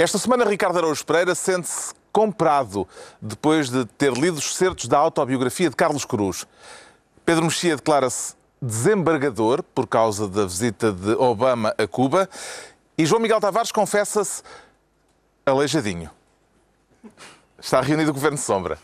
[0.00, 2.88] Esta semana, Ricardo Araújo Pereira sente-se comprado
[3.20, 6.46] depois de ter lido os certos da autobiografia de Carlos Cruz.
[7.22, 12.30] Pedro Mexia declara-se desembargador por causa da visita de Obama a Cuba
[12.96, 14.42] e João Miguel Tavares confessa-se
[15.44, 16.10] aleijadinho.
[17.58, 18.78] Está reunido o Governo de Sombra.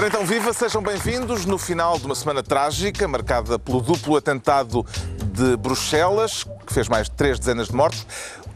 [0.00, 4.82] Ora então, viva, sejam bem-vindos no final de uma semana trágica, marcada pelo duplo atentado
[5.26, 8.06] de Bruxelas, que fez mais de três dezenas de mortos,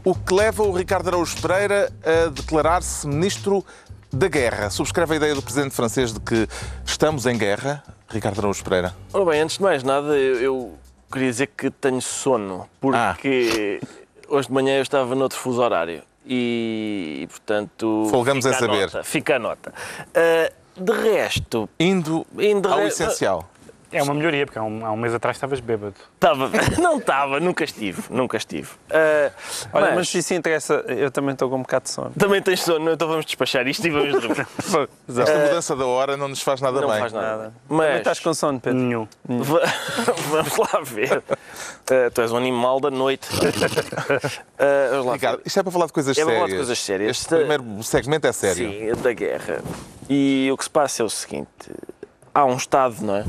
[0.03, 3.63] o que leva o Ricardo Araújo Pereira a declarar-se ministro
[4.11, 4.71] da guerra.
[4.71, 6.47] Subscreve a ideia do presidente francês de que
[6.83, 8.95] estamos em guerra, Ricardo Araújo Pereira?
[9.13, 10.73] Ora bem, antes de mais nada, eu,
[11.11, 13.79] queria dizer que tenho sono, porque
[14.27, 18.07] hoje de manhã eu estava noutro fuso horário e, portanto...
[18.09, 18.85] Folgamos fica em a saber.
[18.85, 19.73] Nota, fica a nota.
[20.15, 23.47] Ah, de resto, Indo, Indo ao re- essencial.
[23.97, 25.95] É uma melhoria, porque há um, há um mês atrás estavas bêbado.
[26.13, 26.49] estava...
[26.81, 28.69] não estava, nunca estive, nunca estive.
[28.89, 29.31] Ah,
[29.73, 32.11] Olha, mas, mas se isso interessa, eu também estou com um bocado de sono.
[32.17, 34.47] também tens sono, então vamos despachar isto e vamos dormir.
[35.07, 36.99] Esta mudança da hora não nos faz nada não bem.
[36.99, 37.25] faz nada.
[37.25, 37.53] Nada.
[37.67, 37.97] Também Mas...
[37.97, 38.79] estás com sono, Pedro?
[38.79, 39.07] Nenhum.
[39.25, 39.61] Va-
[40.29, 41.23] Vamos lá ver.
[41.27, 43.27] Ah, tu és um animal da noite.
[44.91, 45.43] Vamos lá Ricardo, ver.
[45.47, 46.39] isto é para falar de coisas É para sérias.
[46.39, 47.17] falar de coisas sérias.
[47.17, 48.69] Este primeiro segmento é sério.
[48.69, 49.61] Sim, é da guerra.
[50.09, 51.47] E o que se passa é o seguinte:
[52.33, 53.25] há um Estado, não é?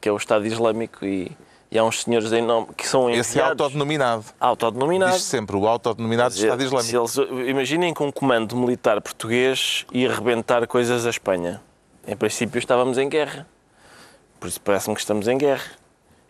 [0.00, 1.30] Que é o Estado Islâmico e,
[1.70, 4.24] e há uns senhores em nome que são Esse é enviados, autodenominado.
[4.40, 5.16] autodenominados.
[5.16, 7.08] Diz sempre o autodenominado dizer, Estado Islâmico.
[7.08, 11.60] se eles, imaginem que um comando militar português ia arrebentar coisas à Espanha.
[12.06, 13.46] Em princípio estávamos em guerra.
[14.40, 15.70] Por isso parece-me que estamos em guerra.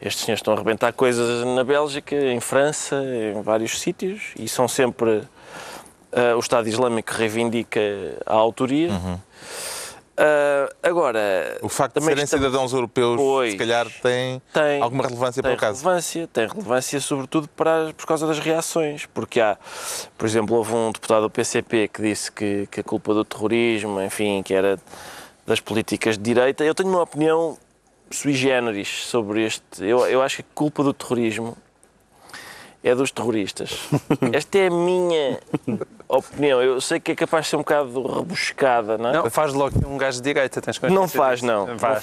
[0.02, 2.96] Estes senhores estão a arrebentar coisas na Bélgica, em França,
[3.36, 5.22] em vários sítios, e são sempre.
[6.12, 7.80] ah, o Estado Islâmico reivindica
[8.26, 8.90] a autoria.
[10.22, 11.56] Ah, agora.
[11.62, 13.52] O facto de serem estamos- cidadãos europeus, Pois.
[13.52, 15.82] se calhar, tem, tem, alguma relevância tem para o caso.
[15.82, 19.56] relevância, tem relevância sobretudo para, por causa das reações, porque há,
[20.18, 23.98] por exemplo, houve um deputado do PCP que disse que, que a culpa do terrorismo,
[24.02, 24.78] enfim, que era
[25.46, 26.62] das políticas de direita.
[26.64, 27.56] Eu tenho uma opinião
[28.10, 29.62] sui generis sobre este.
[29.82, 31.56] Eu, eu acho que a culpa do terrorismo
[32.84, 33.88] é dos terroristas.
[34.32, 35.40] Esta é a minha
[36.16, 36.62] opinião.
[36.62, 39.12] Eu sei que é capaz de ser um bocado rebuscada, não é?
[39.12, 41.66] Não, faz logo um gajo de direita, tens consciência Não faz, não.
[41.66, 42.02] Não faz.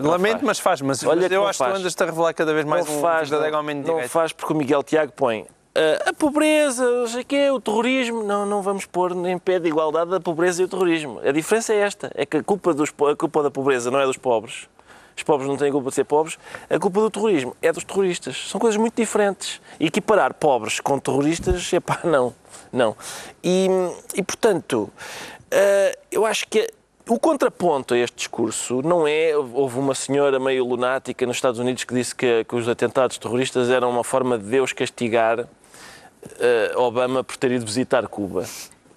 [0.00, 0.42] Não Lamento, faz.
[0.44, 0.80] mas faz.
[0.80, 3.00] Mas Olha eu não acho que tu andas-te a revelar cada vez mais não um
[3.00, 4.08] faz, verdadeiro não, homem de não direita.
[4.10, 8.24] faz porque o Miguel Tiago põe ah, a pobreza, não sei o quê, o terrorismo.
[8.24, 11.20] Não, não vamos pôr em pé de igualdade a pobreza e o terrorismo.
[11.24, 14.06] A diferença é esta, é que a culpa, dos, a culpa da pobreza não é
[14.06, 14.68] dos pobres.
[15.16, 16.38] Os pobres não têm culpa de ser pobres.
[16.70, 18.48] A culpa do terrorismo é dos terroristas.
[18.48, 19.60] São coisas muito diferentes.
[19.78, 22.34] E equiparar pobres com terroristas, é pá, não.
[22.72, 22.96] Não.
[23.42, 23.68] E,
[24.14, 24.90] e portanto,
[25.50, 26.70] ah, eu acho que
[27.08, 29.34] o contraponto a este discurso não é.
[29.34, 33.70] Houve uma senhora meio lunática nos Estados Unidos que disse que, que os atentados terroristas
[33.70, 35.48] eram uma forma de Deus castigar
[36.38, 38.44] eh, Obama por ter ido visitar Cuba.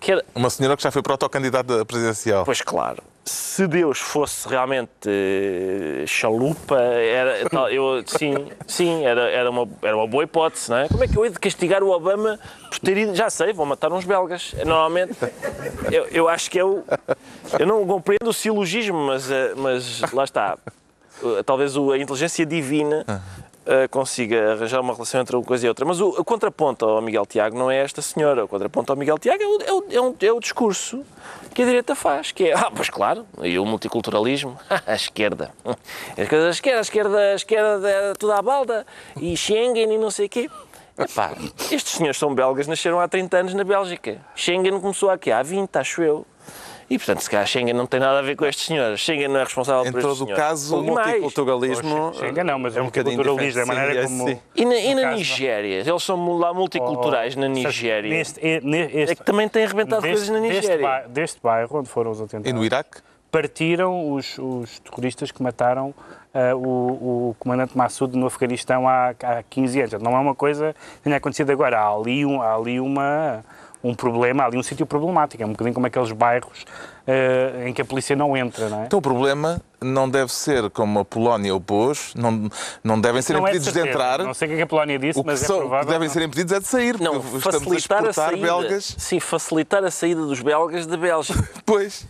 [0.01, 2.43] Que era, Uma senhora que já foi protocandidata presidencial.
[2.43, 8.33] pois claro, se Deus fosse realmente eh, chalupa, era, tal- eu, sim,
[8.65, 10.87] sim era, era, uma, era uma boa hipótese, não é?
[10.87, 12.39] Como é que eu hei de castigar o Obama
[12.69, 13.13] por ter ido?
[13.15, 14.55] Já sei, vão matar uns belgas.
[14.65, 15.15] Normalmente,
[15.91, 16.83] eu, eu acho que é o.
[17.59, 20.57] Eu não compreendo o silogismo, mas, eh, mas lá está.
[21.23, 23.05] Eh, Talvez a inteligência divina
[23.65, 25.85] eh, consiga arranjar uma relação entre uma coisa e outra.
[25.85, 28.45] Mas o, o contraponto ao Miguel Tiago não é esta senhora.
[28.45, 31.03] O contraponto ao Miguel Tiago é o, é o- é um- é o discurso
[31.53, 34.57] que a direita faz, que é, ah, pois claro, e o multiculturalismo,
[34.87, 35.51] a esquerda.
[36.17, 38.85] As coisas da esquerda, a esquerda, a esquerda é tudo à balda,
[39.19, 40.49] e Schengen e não sei o quê.
[40.97, 41.31] Epá,
[41.71, 44.19] estes senhores são belgas, nasceram há 30 anos na Bélgica.
[44.35, 46.25] Schengen começou aqui há 20, acho eu.
[46.91, 48.99] E, portanto, se calhar Schengen não tem nada a ver com estes senhores.
[48.99, 50.43] Schengen não é responsável Em por estes todo o senhores.
[50.45, 53.71] caso, O E multiculturalismo Chega não, mas é é um bocadinho culturalismo, diferente.
[53.71, 54.29] a maneira Sim, como...
[54.29, 54.39] sim.
[54.55, 55.83] E na, e na Nigéria?
[55.89, 58.09] Eles são lá multiculturais na Oh, Nigéria.
[58.09, 60.85] Neste, é, ne- este, É que também têm arrebentado deste- coisas na deste Nigéria.
[60.87, 62.97] bairro, deste bairro onde foram os E atentados, no Iraque?
[63.31, 65.93] partiram os, os terroristas que mataram
[66.33, 69.93] ah, o, o comandante Massoud no Afeganistão há, há 15 anos.
[70.03, 71.79] Não é uma coisa que tenha acontecido agora.
[71.79, 73.45] Há ali, um, há ali uma,
[73.83, 76.65] um problema, ali um sítio problemático, é um bocadinho como aqueles bairros
[77.07, 78.85] eh, em que a polícia não entra, não é?
[78.85, 82.47] Então o problema não deve ser como a Polónia opôs, não,
[82.83, 84.19] não devem ser não é de impedidos de, entrar.
[84.19, 85.89] Não sei o que é que a Polónia disse, O que, mas é provável.
[85.89, 86.13] devem não.
[86.13, 86.99] ser impedidos é de sair.
[86.99, 88.47] Não, porque estamos a facilitar a exportar saída.
[88.47, 88.95] belgas.
[88.97, 91.49] Sim, facilitar a saída dos belgas da Bélgica.
[91.65, 92.05] Pois.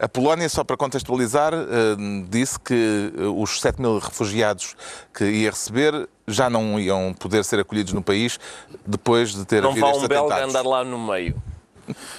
[0.00, 1.66] A Polónia, só para contextualizar, eh,
[2.28, 4.74] disse que eh, os 7 mil refugiados
[5.12, 8.40] que ia receber já não iam poder ser acolhidos no país
[8.84, 10.54] depois de ter não havido vá estes um belga atentados.
[10.56, 11.40] andar lá no meio.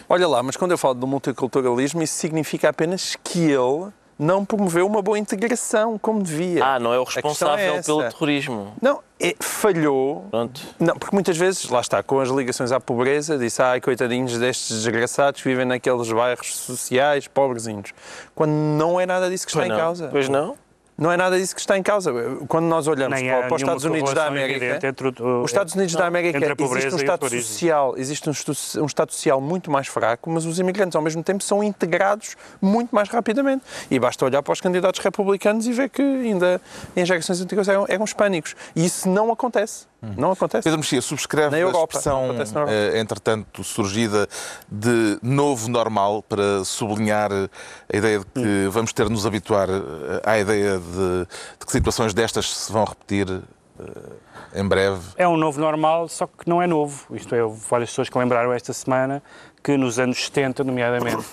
[0.07, 4.87] Olha lá, mas quando eu falo do multiculturalismo, isso significa apenas que ele não promoveu
[4.87, 6.63] uma boa integração como devia.
[6.63, 8.73] Ah, não é o responsável é pelo terrorismo.
[8.81, 10.25] Não, é, falhou.
[10.31, 10.61] Pronto.
[10.79, 14.83] Não, porque muitas vezes, lá está, com as ligações à pobreza, disse, ai, coitadinhos destes
[14.83, 17.93] desgraçados que vivem naqueles bairros sociais, pobrezinhos.
[18.33, 19.79] Quando não é nada disso que está Pois em não.
[19.79, 20.07] causa.
[20.07, 20.57] Pois não?
[20.97, 22.11] Não é nada disso que está em causa.
[22.47, 25.51] Quando nós olhamos Nem para, para os Estados Unidos da América, evidente entre o- os
[25.51, 28.33] Estados Unidos da América entre a existe um Estado social, existe um,
[28.81, 32.95] um Estado social muito mais fraco, mas os imigrantes ao mesmo tempo são integrados muito
[32.95, 33.63] mais rapidamente.
[33.91, 36.61] E basta olhar para os candidatos republicanos e ver que ainda
[36.95, 38.55] em gerações antigas eram, eram hispânicos.
[38.75, 39.87] E isso não acontece.
[40.17, 40.63] Não acontece.
[40.63, 42.71] Pedro Mexia, subscreve Na a Europa, expressão, na Europa.
[42.71, 44.27] eh, entretanto, surgida
[44.71, 47.49] de novo normal para sublinhar eh,
[47.91, 51.27] a ideia de que vamos ter de nos habituar eh, à ideia de,
[51.59, 53.41] de que situações destas se vão repetir
[53.79, 55.01] eh, em breve.
[55.17, 57.15] É um novo normal, só que não é novo.
[57.15, 59.21] Isto é, várias pessoas que lembraram esta semana
[59.61, 61.25] que nos anos 70, nomeadamente,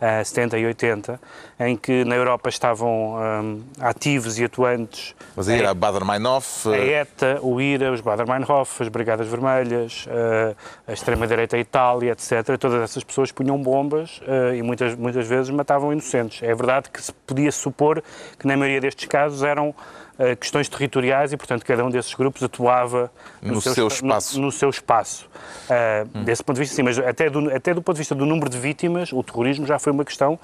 [0.00, 1.20] eh, 70 e 80,
[1.60, 6.76] em que na Europa estavam hum, ativos e atuantes Mas aí a- era Bader-Meinhof, a
[6.76, 10.54] eh, ETA, o IRA, os Bader-Meinhof, as Brigadas Vermelhas, eh,
[10.86, 12.56] a extrema-direita Itália, etc.
[12.58, 16.42] Todas essas pessoas punham bombas eh, e muitas, muitas vezes matavam inocentes.
[16.42, 18.02] É verdade que se podia supor
[18.38, 19.74] que na maioria destes casos eram
[20.18, 23.10] eh, questões territoriais e, portanto, cada um desses grupos atuava
[23.40, 24.38] No seu espa- espaço.
[24.40, 25.28] No, no seu espaço.
[25.70, 28.26] Eh, Desse ponto de vista, sim, mas até do, até do ponto de vista do
[28.26, 30.38] número de vítimas, o terrorismo já foi uma questão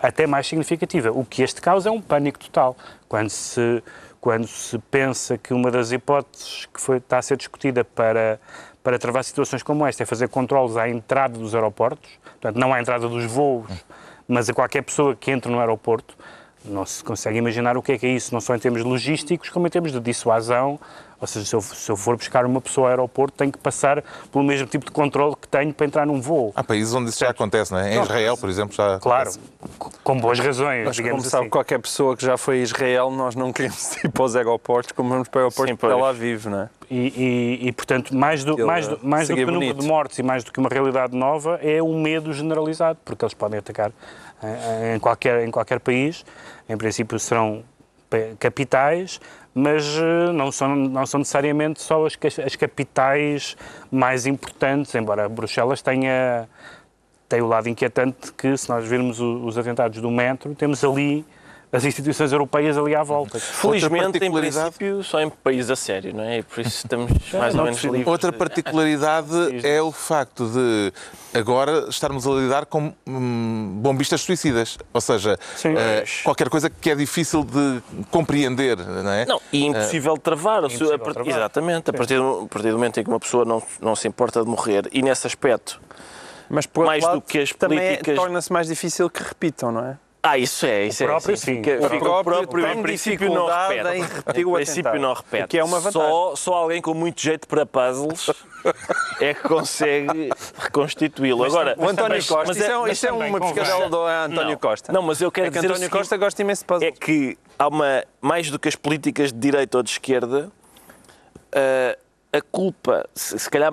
[0.00, 1.10] até mais significativa.
[1.10, 2.74] O que este causa é um pânico total.
[3.08, 3.82] Quando se,
[4.20, 8.40] quando se pensa que uma das hipóteses que foi, está a ser discutida para,
[8.82, 12.08] para travar situações como esta é fazer controles à entrada dos aeroportos,
[12.40, 13.68] portanto, não à entrada dos voos,
[14.26, 16.16] mas a qualquer pessoa que entre no aeroporto,
[16.64, 19.48] não se consegue imaginar o que é que é isso, não só em termos logísticos,
[19.48, 20.78] como em termos de dissuasão.
[21.20, 24.02] Ou seja, se eu, se eu for buscar uma pessoa ao aeroporto, tenho que passar
[24.32, 26.50] pelo mesmo tipo de controle que tenho para entrar num voo.
[26.56, 27.92] há países onde isso já acontece, não é?
[27.92, 29.38] Em Não, Israel, por exemplo, já Claro, acontece.
[30.02, 31.50] com boas razões, Mas como digamos sabe, assim.
[31.50, 35.10] qualquer pessoa que já foi a Israel, nós não queremos ir para os aeroportos como
[35.10, 36.04] vamos para o aeroporto Sim, Tel pois.
[36.08, 36.68] Aviv, não é?
[36.90, 40.18] E, e- e, portanto, mais do, mais do, mais do que o número de mortes
[40.18, 43.92] e mais do que uma realidade nova, é um medo generalizado, porque eles podem atacar
[44.94, 46.24] em qualquer, em qualquer país.
[46.68, 47.64] Em princípio serão
[48.38, 49.20] capitais,
[49.54, 53.56] mas eh, não são, não são necessariamente só as, as capitais
[53.90, 56.48] mais importantes, embora Bruxelas tenha,
[57.28, 61.24] tem o lado inquietante que, se nós virmos os atentados do metro, temos ali
[61.72, 63.38] as instituições europeias ali à volta.
[63.38, 66.38] Felizmente, em particularidade- princípio, só em país a sério, não é?
[66.38, 68.06] E por isso estamos mais ou não menos livres.
[68.06, 70.92] Outra de- particularidade é o facto de
[71.32, 74.78] agora estarmos a lidar com hum, bombistas suicidas.
[74.92, 75.74] Ou seja, Sim.
[75.76, 77.80] eh, qualquer coisa que é difícil de
[78.10, 79.24] compreender, não é?
[79.26, 80.64] Não, e impossível travar.
[80.64, 81.32] o seu- impossível a travar.
[81.34, 84.08] Exatamente, a partir, do, a partir do momento em que uma pessoa não, não se
[84.08, 85.80] importa de morrer, e nesse aspecto,
[86.52, 89.70] Mas por Mais outro do que as também é- políticas- torna-se mais difícil que repitam,
[89.70, 89.96] não é?
[90.22, 91.36] Ah, isso é, isso próprio, é.
[91.36, 91.56] sim.
[91.56, 93.88] Fica, O fica o próprio, tem em princípio, não repete.
[93.96, 95.44] em repetir o princípio, não repete.
[95.44, 96.08] o que é uma vantagem.
[96.08, 98.30] Só, só alguém com muito jeito para puzzles
[99.20, 101.44] é que consegue reconstituí-lo.
[101.44, 103.88] Agora, O António mas- Costa, mas isso é, um- mas isso é também uma pescadela
[103.88, 104.56] do António Não.
[104.58, 104.92] Costa.
[104.92, 106.92] Não, mas eu quero é que dizer o António Costa gosta imenso de puzzles.
[106.92, 110.50] é que há uma, mais do que as políticas de direita ou de esquerda,
[111.52, 111.96] ah,
[112.32, 113.72] a culpa, se, se calhar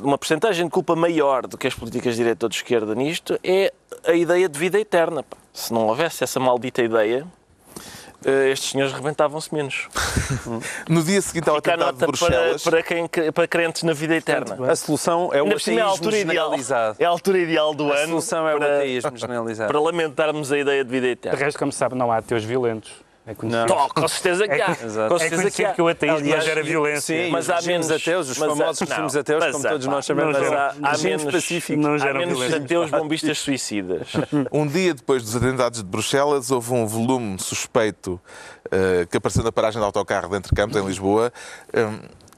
[0.00, 3.38] uma porcentagem de culpa maior do que as políticas de direita ou de esquerda nisto,
[3.44, 3.72] é
[4.06, 5.22] a ideia de vida eterna.
[5.22, 5.36] pá.
[5.52, 7.26] Se não houvesse essa maldita ideia,
[8.24, 9.88] ah, estes senhores rebentavam-se menos.
[10.88, 13.82] No dia seguinte ao Fica a atentado de nota para, Bruxelas, para, quem, para crentes
[13.82, 14.70] na vida eterna.
[14.70, 16.44] A solução é o cima, é a ateísmo altura ideal.
[16.46, 16.96] generalizado.
[16.98, 19.70] É a altura ideal do A ano solução é o para, ateísmo generalizado.
[19.70, 21.38] para lamentarmos a ideia de vida De eterna.
[21.38, 22.92] resto, como se sabe, não há ateus violentos.
[23.24, 23.72] É conhecido.
[23.72, 24.74] Não, com certeza que É há.
[24.74, 25.08] que- Exato.
[25.10, 25.72] Com É certeza que conhecido há.
[25.74, 27.24] que o ateísmo Aliás, gera violência.
[27.24, 30.52] Sim, Mas há menos- ateus, os famosos regimes ateus, mas como todos nós sabemos, mas
[30.52, 31.84] há há menos- pacíficos.
[31.84, 34.08] não Há menos ateus bombistas suicidas.
[34.52, 38.20] um dia depois dos atentados de Bruxelas, houve um volume suspeito
[38.72, 41.32] eh, que apareceu na paragem de autocarro de Entre Campos, em Lisboa,
[41.72, 41.88] eh,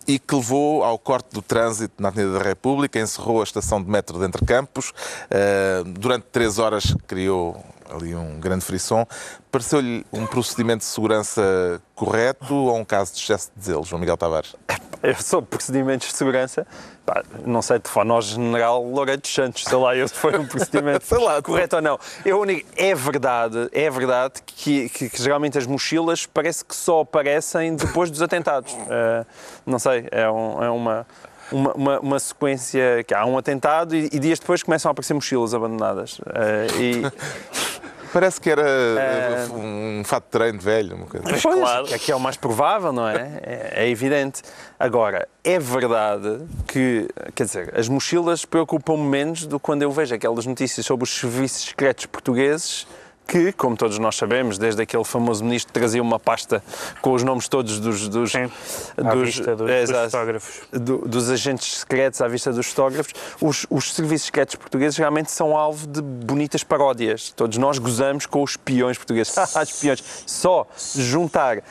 [0.06, 3.88] e que levou ao corte do trânsito na Avenida da República, encerrou a estação de
[3.90, 4.92] metro de Entre Campos.
[5.30, 9.06] eh, durante três horas criou ali um grande frisson.
[9.50, 14.16] Pareceu-lhe um procedimento de segurança correto ou um caso de excesso de zelo, João Miguel
[14.16, 14.54] Tavares?
[15.02, 16.66] eu sou procedimentos de segurança,
[17.04, 21.04] pá, não sei, telefone ao general Loureiro dos Santos, sei lá, esse foi um procedimento
[21.06, 21.98] Sei lá, correto ou não.
[22.24, 27.00] Eu, único- é verdade, é verdade que, que- que geralmente as mochilas parece que só
[27.00, 28.74] aparecem depois dos atentados.
[28.88, 29.26] Eh,
[29.66, 31.06] não sei, é, um- é uma,
[31.54, 35.14] uma, uma, uma sequência que há um atentado e, e dias depois começam a aparecer
[35.14, 36.20] mochilas abandonadas.
[36.34, 37.02] Eh, e,
[38.14, 41.26] Parece que era eh, um fato de treino velho, uma coisa.
[41.28, 41.84] Pois, claro.
[41.86, 43.40] que é que é o mais provável, não é?
[43.42, 43.72] é?
[43.74, 44.40] é evidente.
[44.78, 50.14] Agora, é verdade que, quer dizer, as mochilas preocupam-me menos do que quando eu vejo
[50.14, 52.86] aquelas notícias sobre os serviços secretos portugueses
[53.26, 56.62] que, como todos nós sabemos, desde aquele famoso ministro que trazia uma pasta
[57.00, 58.08] com os nomes todos dos...
[58.08, 58.50] dos, Sim,
[58.96, 60.60] dos- dos exato, fotógrafos.
[60.72, 65.56] do- dos agentes secretos à vista dos fotógrafos, os, os serviços secretos portugueses realmente são
[65.56, 67.32] alvo de bonitas paródias.
[67.34, 69.34] Todos nós gozamos com os espiões portugueses.
[69.56, 70.02] Ah, espiões.
[70.26, 70.66] Só
[70.96, 71.62] juntar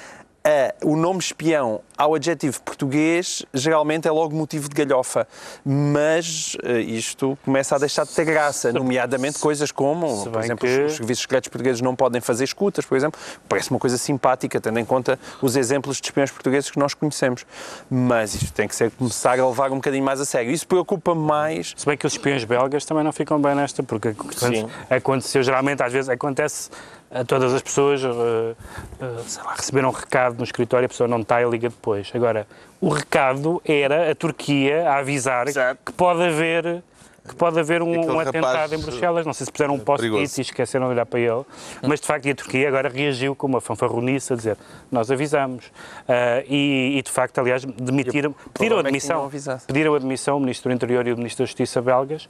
[0.45, 5.27] ah, o nome espião ao adjetivo português geralmente é logo motivo de galhofa.
[5.63, 10.83] Mas ah, isto começa a deixar de ter graça, nomeadamente coisas como, por exemplo, que-
[10.83, 13.19] os serviços secretos portugueses não podem fazer escutas, por exemplo.
[13.47, 17.45] Parece uma coisa simpática, tendo em conta os exemplos de espiões portugueses que nós conhecemos.
[17.89, 20.51] Mas isto tem que ser começar a levar um bocadinho mais a sério.
[20.51, 21.73] Isso preocupa mais.
[21.75, 24.67] Se bem que os espiões belgas também não ficam bem nesta, porque Sim.
[24.89, 26.69] aconteceu, geralmente, às vezes, acontece
[27.13, 28.55] a todas as pessoas, eh,
[29.00, 31.70] eh, sei lá, receberam um recado no escritório e a pessoa não está e liga
[31.70, 32.12] depois.
[32.13, 32.48] Agora,
[32.82, 35.79] o recado era a Turquia a avisar Exato.
[35.86, 36.84] que pode haver
[37.27, 39.25] que pode haver um, um rapaz, atentado em Bruxelas.
[39.25, 40.39] Não sei se puseram um post-it perigoso.
[40.39, 41.43] e esqueceram de olhar para ele.
[41.87, 44.57] Mas, de facto, e a Turquia agora reagiu com uma fanfarronice a dizer
[44.91, 45.71] nós avisamos.
[46.07, 49.31] Ah, e, e, de facto, aliás, demitiram, pediram é que admissão.
[49.67, 52.27] Pediram admissão o Ministro do Interior e o Ministro da Justiça belgas.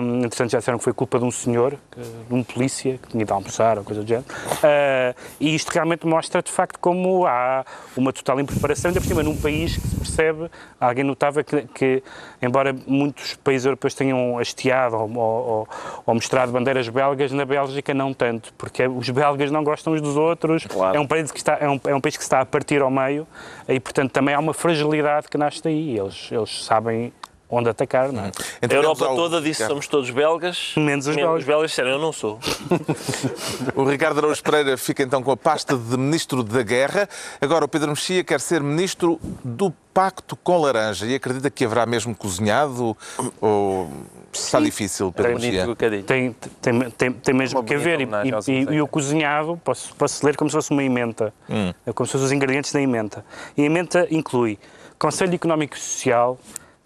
[0.00, 3.08] Um, entretanto, já disseram que foi culpa de um senhor, que- de um polícia, que
[3.08, 4.26] tinha ido almoçar ou coisa do género.
[4.62, 7.64] Ah, e isto realmente mostra, de facto, como há
[7.96, 12.02] uma total impreparação, ainda por cima, num país que se percebe, alguém notava que, que,
[12.40, 15.68] embora muitos países europeus tenham hasteado ou, ou-
[16.04, 20.16] ou mostrado bandeiras belgas, na Bélgica não tanto, porque os belgas não gostam uns dos
[20.16, 20.96] outros, Claro.
[20.96, 22.90] é um país que está, é um, é um país que está a partir ao
[22.90, 23.24] meio
[23.68, 25.96] e, portanto, também há uma fragilidade que nasce daí.
[25.96, 27.12] Eles, eles sabem
[27.50, 28.26] onde atacar, não é?
[28.26, 28.30] A
[28.66, 30.74] Entramos Europa ao- toda disse somos todos belgas.
[30.76, 31.38] Menos os belgas.
[31.40, 32.38] Os belgas disseram, eu não sou.
[33.74, 37.08] O Ricardo Araújo Pereira fica então com a pasta de Ministro da Guerra.
[37.40, 41.86] Agora o Pedro Mexia quer ser Ministro do Pacto com Laranja e acredita que haverá
[41.86, 42.96] mesmo cozinhado?
[43.40, 43.88] Ou
[44.32, 45.66] está difícil, Pedro Mexia?
[46.06, 48.00] Tem, tem, tem, tem mesmo Uma que haver.
[48.00, 48.04] E,
[48.52, 51.72] e- e o cozinhado, posso, posso ler como se fosse uma emenda, Hum.
[51.86, 53.24] é como se fossem os ingredientes da emenda.
[53.56, 54.58] E a emenda inclui
[54.98, 56.38] Conselho Económico e Social,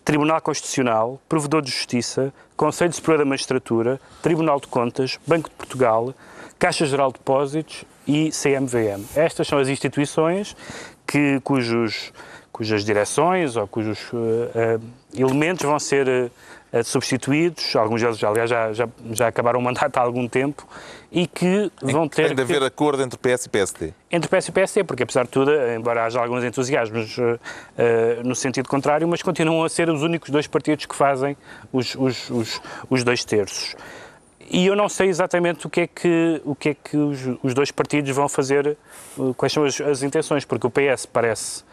[0.05, 6.15] Tribunal Constitucional, Provedor de Justiça, Conselho Superior da Magistratura, Tribunal de Contas, Banco de Portugal,
[6.59, 9.05] Caixa Geral de Depósitos e CMVM.
[9.15, 10.57] Estas são as instituições
[11.07, 12.13] que, cujos,
[12.53, 14.79] cujas direções ou cujos eh, eh,
[15.17, 16.31] elementos vão ser
[16.73, 20.67] eh, substituídos, alguns deles, aliás, já, já, já acabaram o mandato há algum tempo,
[21.11, 23.93] e que vão ter Tem de haver acordo entre PS e PSD.
[24.11, 27.19] entre PS e PSD, porque apesar de tudo, embora haja alguns entusiasmos
[27.77, 31.37] eh, no sentido contrário, mas continuam a ser os únicos dois partidos que fazem
[31.71, 33.77] os, os, os, os dois terços.
[34.51, 37.53] E eu não sei exatamente o que é que, o que, é que os, os
[37.53, 38.77] dois partidos vão fazer,
[39.37, 41.65] quais são as, as intenções, porque o PS parece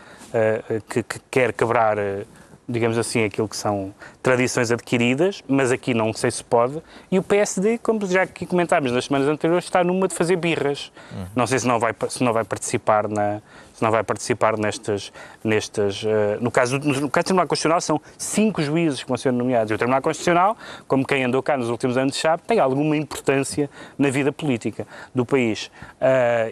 [0.90, 2.26] que, que quer quebrar, eh,
[2.68, 6.82] digamos assim, aquilo que são tradições adquiridas, mas aqui não sei se pode.
[7.12, 10.92] E o PSD, como já aqui comentámos nas semanas anteriores, está numa de fazer birras.
[11.36, 13.42] Não sei se não vai, se não vai participar na
[13.74, 15.10] se não vai participar nestas,
[15.42, 19.32] nestas eh, no caso no, caso do Tribunal Constitucional são cinco juízes que vão ser
[19.32, 19.72] nomeados.
[19.72, 23.70] E o Tribunal Constitucional, como quem andou cá nos últimos anos sabe, tem alguma importância
[23.98, 25.72] na vida política do país.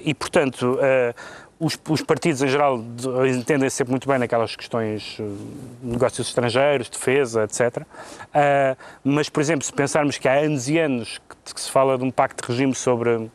[0.06, 0.80] E, portanto,
[1.60, 5.24] os, os partidos em geral de- entendem sempre muito bem naquelas questões, eh,
[5.82, 7.84] negócios estrangeiros, defesa, etc.
[8.34, 11.98] Ah, mas, por exemplo, se pensarmos que há anos e anos que, que se fala
[11.98, 13.30] de um pacto de regime sobre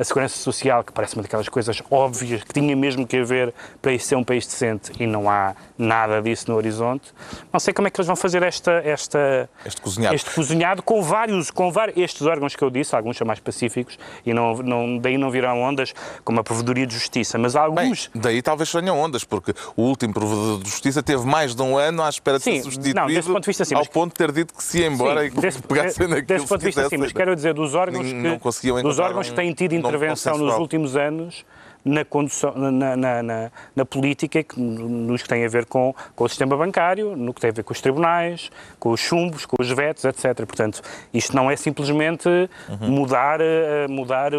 [0.00, 3.52] a segurança social, que parece uma daquelas coisas óbvias, que tinha mesmo que haver
[3.82, 7.12] para isso ser um país decente e não há nada disso no horizonte.
[7.52, 10.14] Não sei como é que eles vão fazer esta, esta, Este cozinhado.
[10.14, 13.98] este cozinhado com vários, com vários, estes órgãos que eu disse, alguns são mais pacíficos
[14.24, 15.92] e não, não, daí não virão ondas,
[16.24, 18.10] como a Provedoria de Justiça, mas há Bem, alguns...
[18.14, 22.02] daí talvez venham ondas, porque o último provedor de justiça teve mais de um ano
[22.02, 24.12] à espera de Sim, ser substituído, não, desse ponto de vista, sim, ao mas- ponto
[24.12, 26.60] de ter dito que se ia embora Sim, e desse, que pegassem naquilo desse ponto
[26.60, 30.38] de vista, sim, mas quero dizer, dos órgãos que, dos órgãos que têm tido intervenção
[30.38, 31.44] nos últimos anos
[31.84, 36.24] na, condução, na, na, na, na política, que- nos que tem a ver com, com
[36.24, 39.56] o sistema bancário, no que tem a ver com os tribunais, com os chumbos, com
[39.58, 40.34] os vetos, etc.
[40.46, 40.82] Portanto,
[41.12, 42.90] isto não é simplesmente Uhum.
[42.90, 44.36] mudar, eh, mudar eh,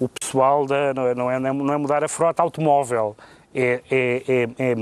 [0.00, 3.14] o pessoal, da, não, é, não, é, não é mudar a frota automóvel.
[3.54, 4.74] É, é, é, é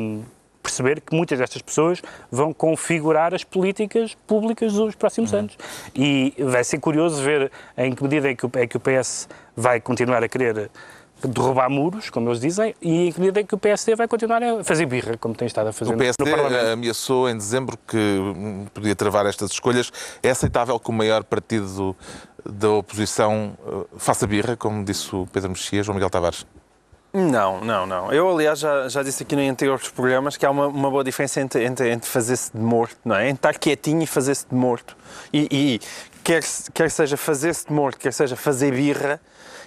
[0.63, 5.57] perceber que muitas destas pessoas vão configurar as políticas públicas dos próximos anos.
[5.95, 9.29] E vai ser curioso ver em que medida é que, o, é que o PS
[9.57, 10.71] vai continuar a querer
[11.27, 14.43] derrubar muros, como eles dizem, e em que medida é que o PSD vai continuar
[14.43, 16.67] a fazer birra, como tem estado a fazer O no PSD Parlamento.
[16.67, 19.91] ameaçou em dezembro que hum, podia travar estas escolhas.
[20.23, 21.97] É aceitável que o maior partido
[22.49, 26.47] da oposição eh, faça birra, como disse o Pedro Mexia, João Miguel Tavares?
[27.13, 28.13] Não, não, não.
[28.13, 31.41] Eu, aliás, já, já disse aqui em anteriores programas que há uma, uma boa diferença
[31.41, 33.29] entre, entre, entre fazer-se de morto, não é?
[33.29, 34.95] Entre estar quietinho e fazer-se de morto.
[35.33, 35.81] E, e
[36.23, 36.43] quer,
[36.75, 39.19] quer seja fazer-se de morto, quer seja fazer birra,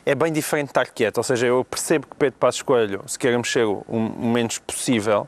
[0.06, 1.18] é bem diferente de estar quieto.
[1.18, 5.28] Ou seja, eu percebo que Pedro Passos Coelho se quer mexer o, o menos possível,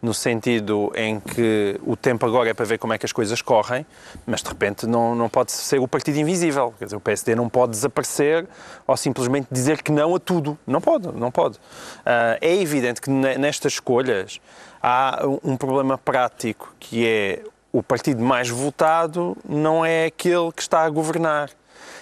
[0.00, 3.42] no sentido em que o tempo agora é para ver como é que as coisas
[3.42, 3.84] correm,
[4.26, 6.72] mas de repente não, não pode ser o partido invisível.
[6.78, 8.46] Quer dizer, o PSD não pode desaparecer
[8.86, 10.56] ou simplesmente dizer que não a tudo.
[10.66, 11.58] Não pode, não pode.
[12.06, 14.40] Ah, é evidente que ne- nestas escolhas
[14.82, 20.82] há um problema prático que é o partido mais votado não é aquele que está
[20.84, 21.50] a governar.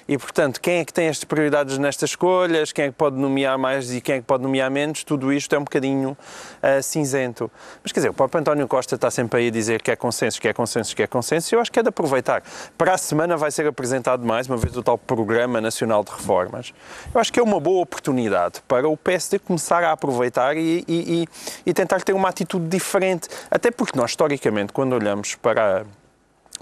[0.08, 3.58] E, portanto, quem é que tem as prioridades nestas escolhas, quem é que pode nomear
[3.58, 6.16] mais e quem é que pode nomear menos, tudo isto é um bocadinho
[6.62, 7.50] ah, cinzento.
[7.82, 10.40] Mas, quer dizer, o próprio António Costa está sempre aí a dizer que é consenso,
[10.40, 12.42] que é consenso, que é consenso, e eu acho que é de aproveitar.
[12.78, 16.72] Para a semana vai ser apresentado mais uma vez o tal Programa Nacional de Reformas.
[17.12, 21.22] Eu acho que é uma boa oportunidade para o PSD começar a aproveitar e, e-
[21.22, 21.28] e-
[21.66, 23.28] e tentar ter uma atitude diferente.
[23.50, 25.84] Até porque nós, historicamente, quando olhamos para,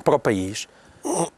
[0.03, 0.67] para o país,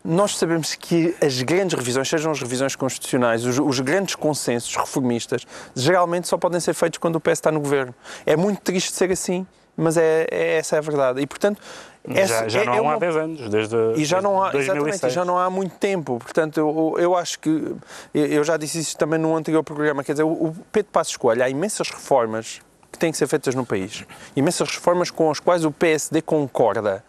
[0.05, 5.47] nós sabemos que as grandes revisões, sejam as revisões constitucionais, os, os grandes consensos reformistas,
[5.75, 7.95] geralmente só podem ser feitos quando o PS está no governo.
[8.25, 9.47] É muito triste ser assim,
[9.77, 11.21] mas é, é- essa é a verdade.
[11.21, 11.61] E, portanto,
[12.09, 14.41] essa já já é- não é há uma- há 10 anos, desde e já não
[14.41, 15.13] há, desde exatamente, 2006.
[15.13, 16.19] já não há muito tempo.
[16.23, 17.75] Portanto, eu, eu acho que,
[18.15, 21.43] eu já disse isso também num anterior programa, quer dizer, o o Pedro Passos Coelho,
[21.43, 22.61] há imensas reformas
[22.93, 24.05] que têm que ser feitas no país.
[24.37, 27.05] Imensas reformas com as quais o PSD concorda.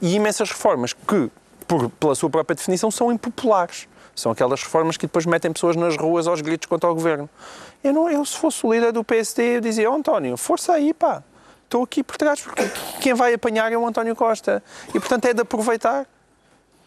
[0.00, 1.30] E imensas reformas que,
[1.72, 3.88] por, pela sua própria definição, são impopulares.
[4.14, 7.30] São aquelas reformas que depois metem pessoas nas ruas aos gritos contra o governo.
[7.82, 10.92] Eu, não, eu se fosse o líder do PSD, eu dizia, "Ó, António, força aí,
[10.92, 11.22] pá.
[11.64, 12.62] Estou aqui por trás, porque
[13.00, 14.62] quem vai apanhar é o António Costa.
[14.90, 16.06] E, portanto, é de aproveitar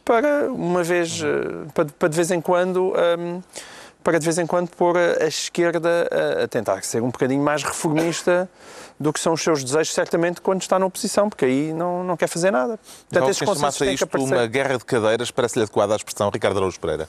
[0.03, 3.41] para uma vez, eh, para, para de vez em quando, hum,
[4.03, 7.41] para de vez em quando pôr a, a esquerda a, a tentar ser um bocadinho
[7.41, 8.47] mais reformista
[8.99, 12.15] do que são os seus desejos, certamente, quando está na oposição, porque aí não, não
[12.15, 12.77] quer fazer nada.
[12.77, 14.33] Portanto, Então, esses consensos têm que isto aparecer.
[14.33, 17.07] uma guerra de cadeiras parece-lhe adequada à expressão Ricardo Araújo Pereira.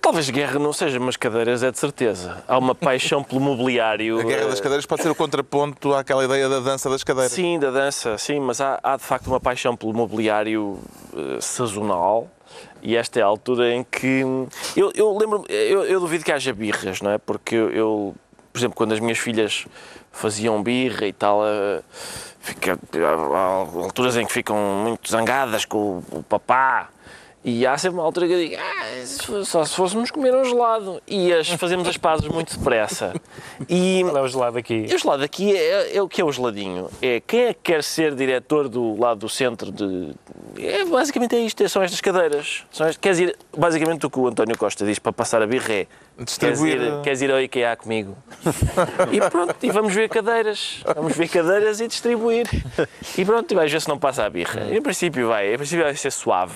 [0.00, 2.42] Talvez guerra não seja, mas cadeiras é de certeza.
[2.48, 4.18] Há uma paixão pelo mobiliário.
[4.18, 7.30] A guerra das eh, cadeiras pode ser o contraponto àquela ideia da dança das cadeiras.
[7.32, 10.80] Sim, da dança, sim, mas há, há de facto uma paixão pelo mobiliário
[11.16, 12.28] eh, sazonal
[12.82, 14.24] e esta é a altura em que.
[14.76, 17.18] Eu, eu lembro eu, eu duvido que haja birras, não é?
[17.18, 18.14] Porque eu, eu,
[18.52, 19.64] por exemplo, quando as minhas filhas
[20.18, 21.80] faziam birra e tal, eh,
[22.40, 23.40] fica, há
[23.84, 26.90] alturas em que ficam muito zangadas com o, o papá.
[27.44, 31.00] E há sempre uma altura que eu digo, ah, só se fôssemos comer um gelado.
[31.06, 33.14] E as, fazemos as pazes muito depressa.
[33.68, 34.86] E, Qual é o gelado aqui?
[34.90, 36.90] e o gelado aqui é, é o que é o geladinho?
[37.00, 40.12] É quem é que quer ser diretor do lado do centro de.
[40.58, 42.64] É, basicamente é isto, são estas cadeiras.
[42.70, 45.72] São estas, queres ir, basicamente o que o António Costa diz para passar a birra
[45.72, 45.86] é.
[45.86, 48.16] Queres Distribuir- ir, queres ir ao IKEA comigo?
[49.12, 50.82] e pronto, e vamos ver cadeiras.
[50.96, 52.48] Vamos ver cadeiras e distribuir.
[53.16, 54.74] E pronto, e vais ver se não passa a birra.
[54.74, 56.54] Em princípio vai, em princípio vai ser suave.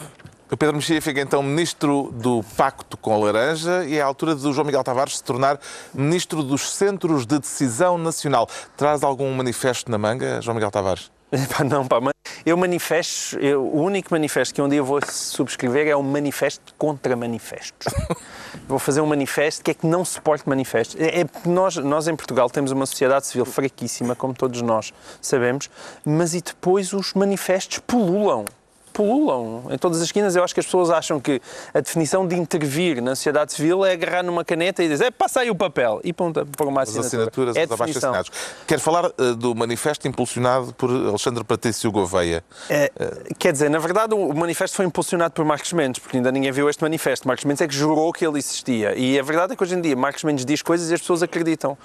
[0.51, 4.35] O Pedro Mexia fica então ministro do Pacto com a Laranja e é a altura
[4.35, 5.59] do João Miguel Tavares se tornar
[5.95, 8.49] ministro dos Centros de Decisão Nacional.
[8.77, 11.12] Traz algum manifesto na manga, João Miguel Tavares?
[11.57, 12.13] Pá, não, pá, mas
[12.45, 17.17] eu manifesto, eu- o único manifesto que um dia vou subscrever é um manifesto contra
[17.17, 17.93] manifestos.
[18.69, 21.01] vou fazer um manifesto que é que não suporte manifestos.
[21.01, 24.93] É, é nós, nós em Portugal temos uma sociedade civil fraquíssima, como todos nós
[25.23, 25.71] sabemos,
[26.05, 28.45] mas e depois os manifestos pululam.
[28.93, 30.37] Pululam em todas as esquinas.
[30.37, 31.41] Eu acho que as pessoas acham que
[31.73, 35.41] a definição de intervir na sociedade civil é agarrar numa caneta e dizer é, passa
[35.41, 37.23] aí o papel e ponta por uma As assinatura.
[37.23, 38.31] assinaturas, é abaixo assinados.
[38.67, 42.45] Quero falar eh, do manifesto impulsionado por Alexandre Patrício Gouveia.
[42.69, 42.91] É,
[43.39, 46.69] quer dizer, na verdade, o manifesto foi impulsionado por Marcos Mendes, porque ainda ninguém viu
[46.69, 47.27] este manifesto.
[47.27, 48.95] Marcos Mendes é que jurou que ele existia.
[48.97, 51.23] E a verdade é que hoje em dia Marcos Mendes diz coisas e as pessoas
[51.23, 51.77] acreditam.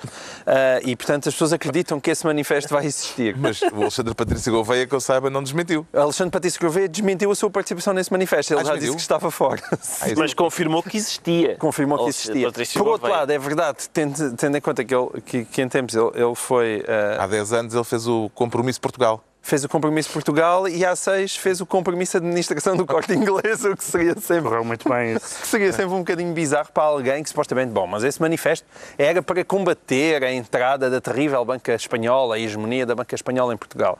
[0.45, 3.35] Ah, e, portanto, as pessoas acreditam que esse manifesto vai existir.
[3.37, 5.85] Mas o Alexandre Patrício Gouveia, que eu saiba, não desmentiu.
[5.93, 8.53] Alexandre Patrício Gouveia desmentiu a sua participação nesse manifesto.
[8.53, 8.95] Ele Ah, já desmentiu?
[8.95, 9.61] disse que estava fora.
[9.71, 11.55] Ah, Mas confirmou que existia.
[11.57, 12.51] Confirmou que existia.
[12.51, 13.13] Por outro Gouveia.
[13.19, 16.35] lado, é verdade, tendo, tendo em conta que, ele, que, que em tempos ele, ele
[16.35, 16.83] foi.
[16.87, 19.23] ah, Há 10 anos ele fez o Compromisso Portugal.
[19.47, 23.77] Fez o compromisso Portugal e A6 fez o compromisso de administração do corte inglês, o
[23.77, 25.39] que seria sempre Correu muito bem isso.
[25.39, 29.21] que seria sempre um bocadinho bizarro para alguém que supostamente, bom, mas esse manifesto era
[29.21, 33.97] para combater a entrada da terrível banca espanhola, a hegemonia da banca espanhola em Portugal.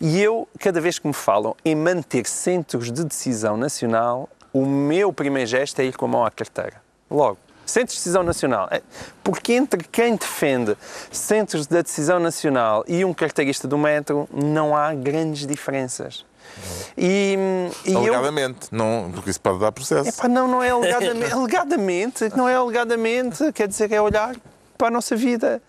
[0.00, 5.12] E eu, cada vez que me falam em manter centros de decisão nacional, o meu
[5.12, 6.80] primeiro gesto é ir com a mão à carteira.
[7.10, 7.43] Logo.
[7.66, 8.68] Centros de decisão nacional.
[8.70, 8.82] É,
[9.22, 10.76] Porque entre quem defende
[11.10, 16.24] centros da decisão nacional e um carteirista do metro não há grandes diferenças.
[16.96, 17.36] E,
[17.84, 20.10] e eu, Alegadamente, não, porque isso pode dar processo.
[20.10, 24.36] Epá, não, não é alegadamente, alegadamente, não é alegadamente, quer dizer, é olhar
[24.76, 25.62] para a nossa vida.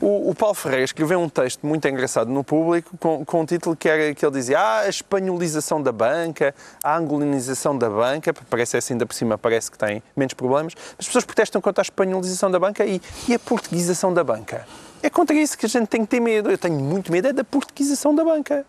[0.00, 3.74] O, o Paulo Ferreira escreveu um texto muito engraçado no público com, com um título
[3.76, 8.76] que, era, que ele dizia ah, a espanholização da banca, a angolinização da banca, parece
[8.76, 12.50] assim ainda por cima, parece que tem menos problemas, as pessoas protestam contra a espanholização
[12.50, 14.66] da banca e, e a portuguesação da banca.
[15.02, 16.50] É contra isso que a gente tem que ter medo.
[16.50, 18.66] Eu tenho muito medo é da portuguesação da banca.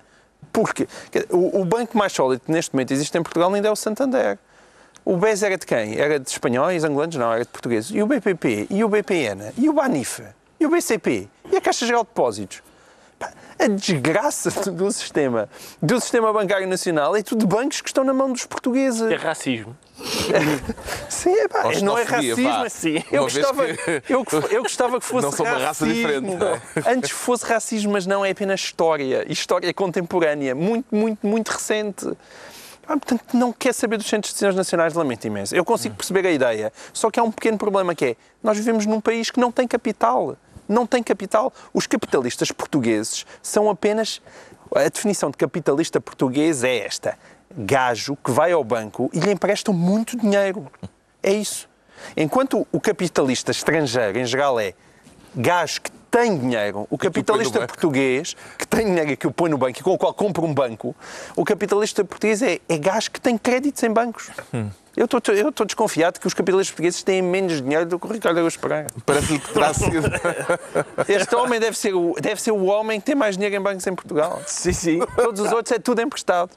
[0.52, 0.88] Porque
[1.30, 4.38] o, o banco mais sólido que neste momento existe em Portugal ainda é o Santander.
[5.04, 6.00] O BES era de quem?
[6.00, 7.16] Era de espanhóis, angolanos?
[7.16, 7.92] Não, era de portugueses.
[7.92, 8.68] E o BPP?
[8.70, 9.52] E o BPN?
[9.58, 10.22] E o BANIF?
[10.60, 11.28] E o BCP?
[11.52, 12.62] E a Caixa Geral de Depósitos?
[13.18, 15.50] Pá, A desgraça do sistema,
[15.82, 19.02] do sistema bancário nacional é tudo bancos que estão na mão dos portugueses.
[19.02, 19.76] É racismo.
[21.10, 22.44] Sim, é pá, não é racismo.
[22.44, 22.66] vá.
[22.66, 22.96] é sim.
[22.98, 26.48] Uma Eu gostava, que- eu, eu gostava que fosse Não são uma raça diferente, não
[26.48, 26.62] é?
[26.88, 29.26] Antes fosse racismo, mas não é apenas história.
[29.32, 32.12] História contemporânea, muito, muito, muito recente.
[32.88, 35.56] Ah, portanto, não quer saber dos centros de decisões nacionais, lamento imenso.
[35.56, 38.86] Eu consigo perceber a ideia, só que há um pequeno problema que é, nós vivemos
[38.86, 40.36] num país que não tem capital.
[40.68, 41.54] Não tem capital.
[41.74, 44.22] Os capitalistas portugueses são apenas...
[44.74, 47.18] A definição de capitalista português é esta.
[47.54, 50.66] Gajo que vai ao banco e lhe emprestam muito dinheiro.
[51.22, 51.68] É isso.
[52.16, 54.74] Enquanto o capitalista estrangeiro, em geral, é
[55.36, 59.80] gajo que tem dinheiro, o capitalista português, que tem dinheiro que o põe no banco
[59.80, 60.94] e com o qual compra um banco,
[61.38, 64.30] o capitalista português é, é gajo que tem créditos em bancos.
[64.96, 68.12] Eu estou eu estou desconfiado que os capitalistas portugueses têm menos dinheiro do que o
[68.12, 68.88] Ricardo Araújo Pereira.
[69.06, 70.02] Parece-lhe que terá sido.
[71.08, 73.88] Este homem deve ser, o, deve ser o homem que tem mais dinheiro em bancos
[73.88, 74.42] em Portugal.
[74.46, 75.00] Sim, sim.
[75.16, 76.52] Todos os outros é tudo emprestado.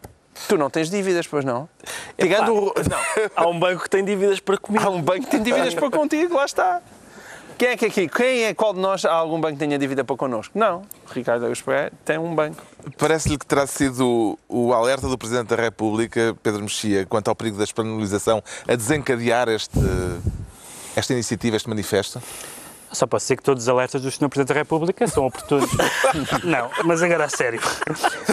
[0.48, 1.68] Tu não tens dívidas, pois não?
[2.18, 2.74] Tirando o...
[2.90, 3.30] Não.
[3.36, 4.84] Há um banco que tem dívidas para comigo.
[4.84, 6.82] Há um banco que tem dívidas para contigo, lá está.
[7.56, 10.02] Quem é que aqui, quem é, qual de nós há algum banco que tenha dívida
[10.02, 10.58] para connosco?
[10.58, 10.82] Não.
[11.12, 12.62] Ricardo Araújo Pereira tem um banco.
[12.98, 17.56] Parece-lhe que terá sido o alerta do Presidente da República, Pedro Mexia, quanto ao perigo
[17.56, 19.78] da espanholização, a desencadear este,
[20.96, 22.20] esta iniciativa, este manifesto?
[22.94, 24.28] Só posso dizer que todos os alertas do Sr.
[24.28, 25.70] Presidente da República são oportunos.
[26.44, 27.60] não, mas agora a sério.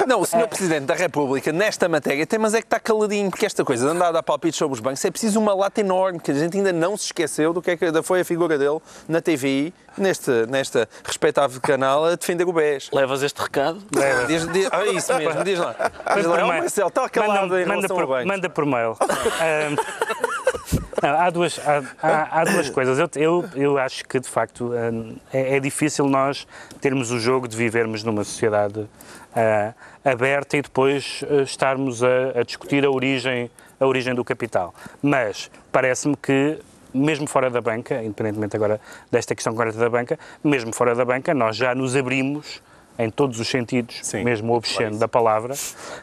[0.07, 0.47] Não, o Sr.
[0.47, 3.91] Presidente da República, nesta matéria, tem, mas é que está caladinho, porque esta coisa de
[3.91, 6.57] andar a dar palpites sobre os bancos é preciso uma lata enorme, que a gente
[6.57, 10.31] ainda não se esqueceu do que é que foi a figura dele na TVI, neste,
[10.47, 12.89] nesta respeitável canal, a defender o BES.
[12.93, 13.81] Levas este recado?
[14.27, 15.75] Diz, diz, ah, isso mesmo, diz lá.
[16.15, 16.47] Diz lá, oh.
[16.47, 18.27] Marcelo, está calado manda, em manda relação por, ao banco.
[18.27, 18.97] manda por mail.
[19.41, 19.75] Ahm,
[21.01, 22.97] não, há, duas, há, há- há duas coisas.
[22.99, 26.47] Eu, eu, eu acho que, de facto, ahm, é, é difícil nós
[26.79, 28.87] termos o jogo de vivermos numa sociedade
[29.35, 34.73] ah, aberta e depois ah, estarmos a, a discutir a origem, a origem do capital.
[35.01, 36.59] Mas parece-me que
[36.93, 41.33] mesmo fora da banca, independentemente agora desta questão concreta da banca, mesmo fora da banca,
[41.33, 42.61] nós já nos abrimos
[42.99, 45.53] em todos os sentidos, Sim, mesmo o obsceno da palavra,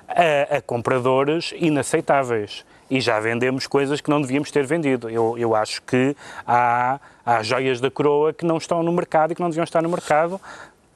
[0.08, 2.64] a, a compradores inaceitáveis.
[2.90, 5.11] E já vendemos coisas que não devíamos ter vendido.
[5.11, 9.35] Eu, eu acho que há, há joias da coroa que não estão no mercado e
[9.35, 10.40] que não deviam estar no mercado.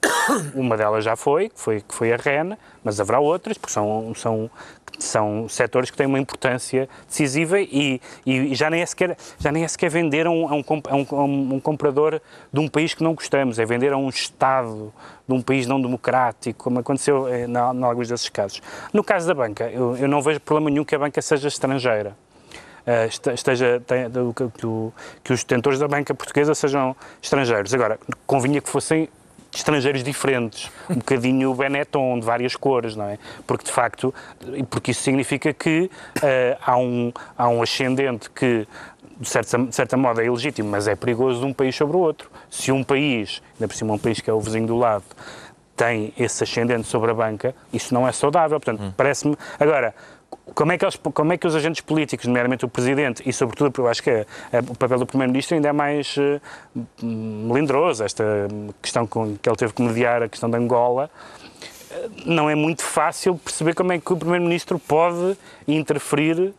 [0.54, 4.12] Uma delas já foi, que foi, que foi a REN, mas haverá outras, porque são,
[4.16, 4.50] são,
[4.98, 9.64] são setores que têm uma importância decisiva e, e já, nem é sequer, já nem
[9.64, 12.20] é sequer vender a um, a um a um- comprador
[12.52, 14.92] de um país que não gostamos, é vender a um Estado
[15.26, 18.60] de um país não democrático, como aconteceu eh, em alguns desses casos.
[18.92, 22.16] No caso da banca, eu, eu não vejo problema nenhum que a banca seja estrangeira.
[22.84, 23.80] eh, este- esteja,
[25.22, 27.72] que os detentores da banca portuguesa sejam estrangeiros.
[27.72, 29.08] Agora, convinha que fossem
[29.52, 33.18] estrangeiros diferentes, um bocadinho Benetton, de várias cores, não é?
[33.46, 34.14] Porque, de facto,
[34.70, 35.90] porque isso significa que
[36.22, 38.66] eh, há, um, há um ascendente que,
[39.20, 42.00] de certa, de certa modo, é ilegítimo, mas é perigoso de um país sobre o
[42.00, 42.30] outro.
[42.50, 45.04] Se um país, ainda por cima um país que é o vizinho do lado,
[45.76, 48.58] tem esse ascendente sobre a banca, isso não é saudável.
[48.60, 49.36] Portanto, parece-me.
[49.58, 49.94] Agora,
[50.54, 53.82] como é, que eles- como é que os agentes políticos, nomeadamente o Presidente, e sobretudo,
[53.82, 56.40] eu acho que é- é o papel do Primeiro-Ministro ainda é mais eh,
[57.02, 58.24] melindroso, esta
[58.80, 61.10] questão com, que ele teve que mediar, a questão de Angola,
[61.90, 66.52] eh, não é muito fácil perceber como é que o Primeiro-Ministro pode interferir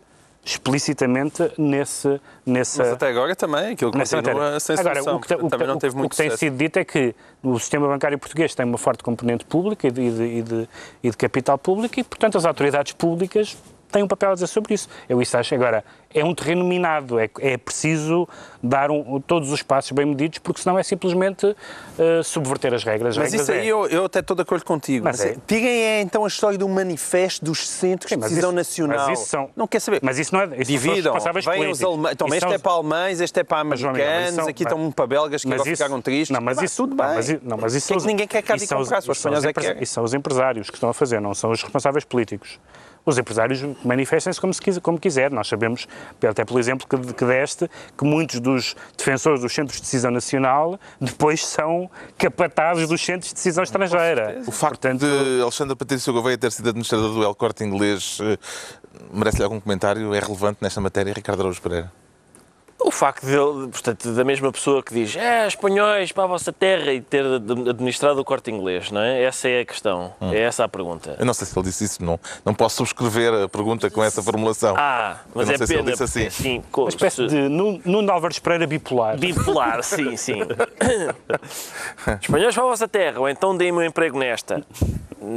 [0.46, 4.60] explicitamente nesse, nessa, Mas até agora também, aquilo nessa continua matéria.
[4.60, 5.16] sem Agora, solução.
[5.16, 6.40] o que, o que, também não teve o muito que tem sucesso.
[6.40, 10.02] sido dito é que o sistema bancário português tem uma forte componente pública e de,
[10.02, 10.70] e de- e de-
[11.04, 13.58] e de capital público e, portanto, as autoridades públicas
[13.94, 14.90] têm um papel a dizer sobre isso.
[15.08, 15.56] Eu isso acho.
[15.56, 18.28] Agora, é um terreno minado, é, é preciso
[18.62, 21.56] dar um- todos os passos bem medidos, porque senão é simplesmente
[21.98, 23.12] eh, subverter as regras.
[23.12, 25.04] As Mas regras isso aí é- eu, eu até estou de acordo contigo.
[25.06, 25.38] Mas Mas é.
[25.48, 29.08] Tirem é, então a história do manifesto dos centros Sim, de mas decisão isso- nacional.
[29.10, 30.00] mas isso são- Não quer saber.
[30.04, 30.46] Mas isso não é.
[30.46, 31.14] Isso não Dividam,
[31.54, 32.14] vêm os alemães.
[32.14, 34.92] Então, Isso este são é para alemães, este é para Mas, americanos, são- aqui estão
[34.92, 36.30] para belgas que Mas agora isso- ficaram tristes.
[36.32, 37.16] Não, mas Pá, isso, tudo não, bem.
[37.16, 39.44] mas, i- não, mas isso Que é que ninguém quer cá vir comprar, os espanhóis
[39.46, 39.84] é que querem.
[39.84, 42.60] Isso são os empresários que estão a fazer, não são os responsáveis políticos.
[43.06, 45.32] Os empresários manifestem-se como, como quiser.
[45.32, 45.88] Nós sabemos,
[46.28, 50.80] até pelo exemplo que, que deste, que muitos dos defensores dos centros de decisão nacional
[51.00, 54.42] depois são capatazes dos centros de decisão estrangeira.
[54.48, 58.38] O facto de Alexandre Patrício Gouveia ter sido administrador do El Corte Inglês eh,
[59.12, 60.14] merece-lhe algum comentário?
[60.14, 62.03] É relevante nesta matéria, Ricardo Araújo Pereira?
[62.86, 66.92] O facto dele, portanto, da mesma pessoa que diz é, espanhóis para a vossa terra
[66.94, 69.24] e ter ad- administrado o corte inglês, não é?
[69.24, 70.14] Essa é a questão.
[70.22, 71.16] É essa a pergunta.
[71.18, 74.22] Eu não sei se ele disse isso, não, não posso subscrever a pergunta com essa
[74.22, 74.76] formulação.
[74.78, 75.92] Ah, mas é sei se ele pena.
[75.92, 76.24] disse assim.
[76.26, 79.18] porque, sim, co- Uma espécie se- de Nuno Álvares Pereira bipolar.
[79.18, 80.40] Bipolar, sim, sim.
[82.22, 84.62] Espanhóis para a vossa terra, ou então deem-me um emprego nesta.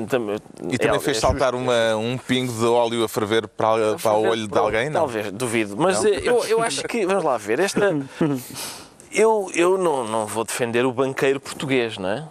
[0.09, 3.95] Também- E também é- fez é saltar uma- um pingo de óleo a ferver para,
[3.97, 5.01] para o olho de alguém, não?
[5.03, 5.77] Talvez, duvido.
[5.77, 7.95] Mas eu, eu acho que, vamos lá ver, esta.
[9.13, 12.29] Eu, eu não, não vou defender o banqueiro português, não é?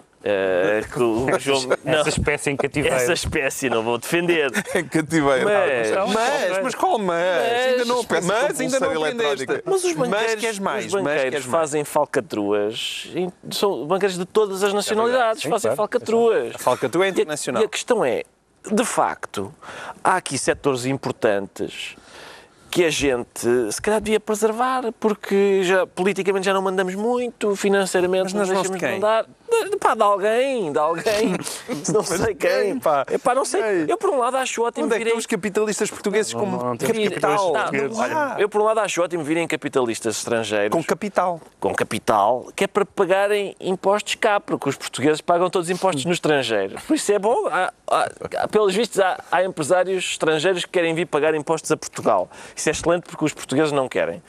[0.91, 2.95] Que o João, não, Essa espécie em cativeiro.
[2.95, 4.51] essa espécie não vou defender.
[4.75, 5.45] Em cativeiro.
[5.45, 7.17] Mas, Não, Mas, mas qual mas?
[7.51, 9.45] ainda não, espécie mas de ainda não aprendeste.
[9.65, 10.85] mas os banqueiros, Mas queres mais?
[10.87, 11.61] os Mas banqueiros queres mais?
[11.61, 13.07] fazem falcatruas,
[13.51, 15.77] são banqueiros de todas as nacionalidades, Sim, fazem claro.
[15.77, 16.55] falcatruas.
[16.55, 17.61] A falcatrua é E a- internacional.
[17.63, 18.23] E a questão é,
[18.71, 19.53] de facto,
[20.03, 21.95] há aqui setores importantes
[22.75, 28.23] que a gente se calhar devia preservar, porque já, politicamente já não mandamos muito, financeiramente
[28.23, 29.25] Mas não deixamos de mandar.
[29.71, 31.35] De, pá, de alguém, de alguém.
[31.93, 32.77] não sei quem.
[32.77, 33.05] pá?
[33.09, 33.61] Epá, não sei.
[33.61, 33.85] Ei.
[33.87, 36.77] Eu, por um lado, acho ótimo Onde é virem estão os capitalistas portugueses como não
[36.77, 37.53] capital?
[37.53, 41.39] Não, olha, eu, por um lado, acho ótimo virem capitalistas estrangeiros Com capital.
[41.61, 46.11] com capital, que é para pagarem impostos cá, porque os portugueses pagam todos impostos no
[46.11, 46.75] estrangeiro.
[46.85, 47.47] Por isso é bom.
[47.47, 52.29] Há, há- pelos vistos, há, há empresários estrangeiros que querem vir pagar impostos a Portugal.
[52.53, 54.21] Isso é excelente porque os portugueses não querem.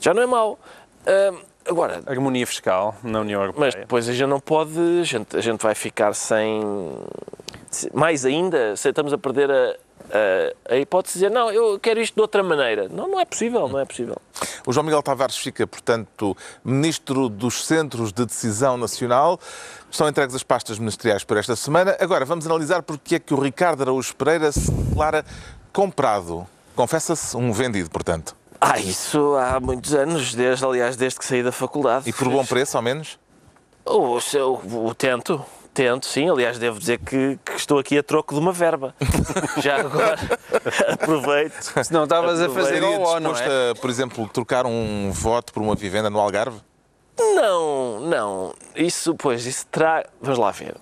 [0.00, 0.58] Já não é mau.
[1.06, 3.66] Hum, agora, Harmonia fiscal na União Europeia.
[3.66, 6.62] mas depois a gente não pode, a gente, a gente vai ficar sem.
[7.70, 9.76] se- Mais ainda, se estamos a perder a,
[10.70, 12.88] a, a hipótese de dizer, não, eu quero isto de outra maneira.
[12.88, 14.16] Não, não é possível, não é possível.
[14.66, 19.38] O João Miguel Tavares fica, portanto, Ministro dos Centros de Decisão Nacional.
[19.90, 21.96] Estão entregues as pastas ministeriais por esta semana.
[22.00, 25.24] Agora, vamos analisar porque é que o Ricardo Araújo Pereira se declara
[25.72, 26.46] comprado.
[26.74, 28.34] Confessa-se um vendido, portanto.
[28.60, 32.08] Ah, isso há muitos anos, desde, aliás, desde que saí da faculdade.
[32.08, 33.18] E por bom preço, ao menos?
[33.84, 36.30] O, seu- o tento, tento, sim.
[36.30, 38.94] Aliás, devo dizer que, que estou aqui a troco de uma verba.
[39.60, 40.16] Já agora,
[40.90, 41.60] aproveito.
[41.84, 43.70] Se não estavas a fazer Seria ao O, não é?
[43.70, 46.58] a, por exemplo, trocar um voto por uma vivenda no Algarve?
[47.18, 48.54] Não, não.
[48.74, 50.04] Isso, pois, isso terá.
[50.22, 50.74] Vamos lá ver.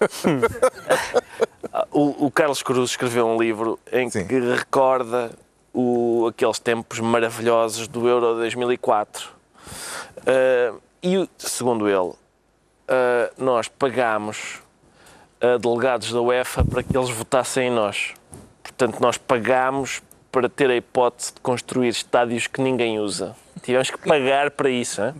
[1.90, 4.26] o, o Carlos Cruz escreveu um livro em Sim.
[4.26, 5.30] que recorda
[5.74, 9.28] o- aqueles tempos maravilhosos do Euro 2004.
[10.26, 12.12] Ah, e, o- segundo ele,
[12.88, 14.60] ah, nós pagámos
[15.40, 18.14] a delegados da UEFA para que eles votassem em nós.
[18.62, 23.34] Portanto, nós pagámos para ter a hipótese de construir estádios que ninguém usa.
[23.62, 25.02] Tivemos que pagar para isso.
[25.02, 25.14] hein?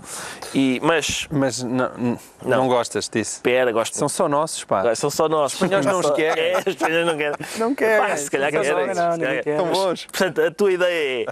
[0.55, 2.19] E, mas, Mas não,
[2.50, 3.37] não, não gostas disso.
[3.37, 4.94] espera, gosto São só nossos, pá.
[4.94, 5.52] São só nós.
[5.52, 6.44] Os espanhóis não os querem.
[6.44, 7.37] É, os espanhóis não querem.
[7.59, 8.06] Não querem.
[8.09, 8.94] Pá, se calhar Não, querem.
[8.94, 9.42] não, ninguém querem.
[9.42, 9.50] quer.
[9.50, 10.06] Estão bons.
[10.06, 11.26] Portanto, a tua ideia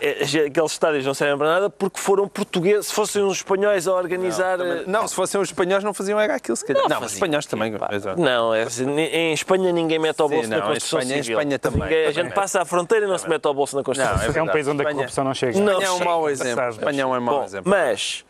[0.00, 3.86] é, é, aqueles estádios não servem para nada porque foram portugueses, se fossem os espanhóis
[3.88, 4.60] a organizar.
[4.60, 6.82] eh, Não, se fossem os espanhóis não faziam era aquilo, se calhar.
[6.88, 7.14] Não, os fazia.
[7.16, 7.76] espanhóis também.
[7.76, 8.20] Pá, Exato.
[8.20, 11.18] Não, é assim, em Espanha ninguém mete ao Sim, bolso não, na em Constituição Espanha-
[11.18, 11.38] em Civil.
[11.38, 11.80] Espanha também.
[11.82, 12.24] Ninguém- a Também.
[12.24, 14.40] gente passa à fronteira e não se mete ao bolso na Constituição Não, é Civil.
[14.40, 15.58] É um país onde a Espanha- corrupção não chega.
[15.60, 15.72] Não.
[15.72, 16.32] Espanha é um mau Sabe.
[16.32, 16.68] exemplo.
[16.70, 17.70] Espanha é um mau Bom, exemplo.
[17.70, 18.24] mas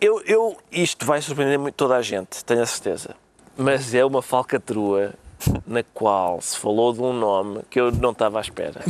[0.00, 3.14] eu, eu, isto vai surpreender muito toda a gente, tenho a certeza.
[3.56, 5.14] Mas é uma falcatrua
[5.66, 8.80] na qual se falou de um nome que eu não estava à espera.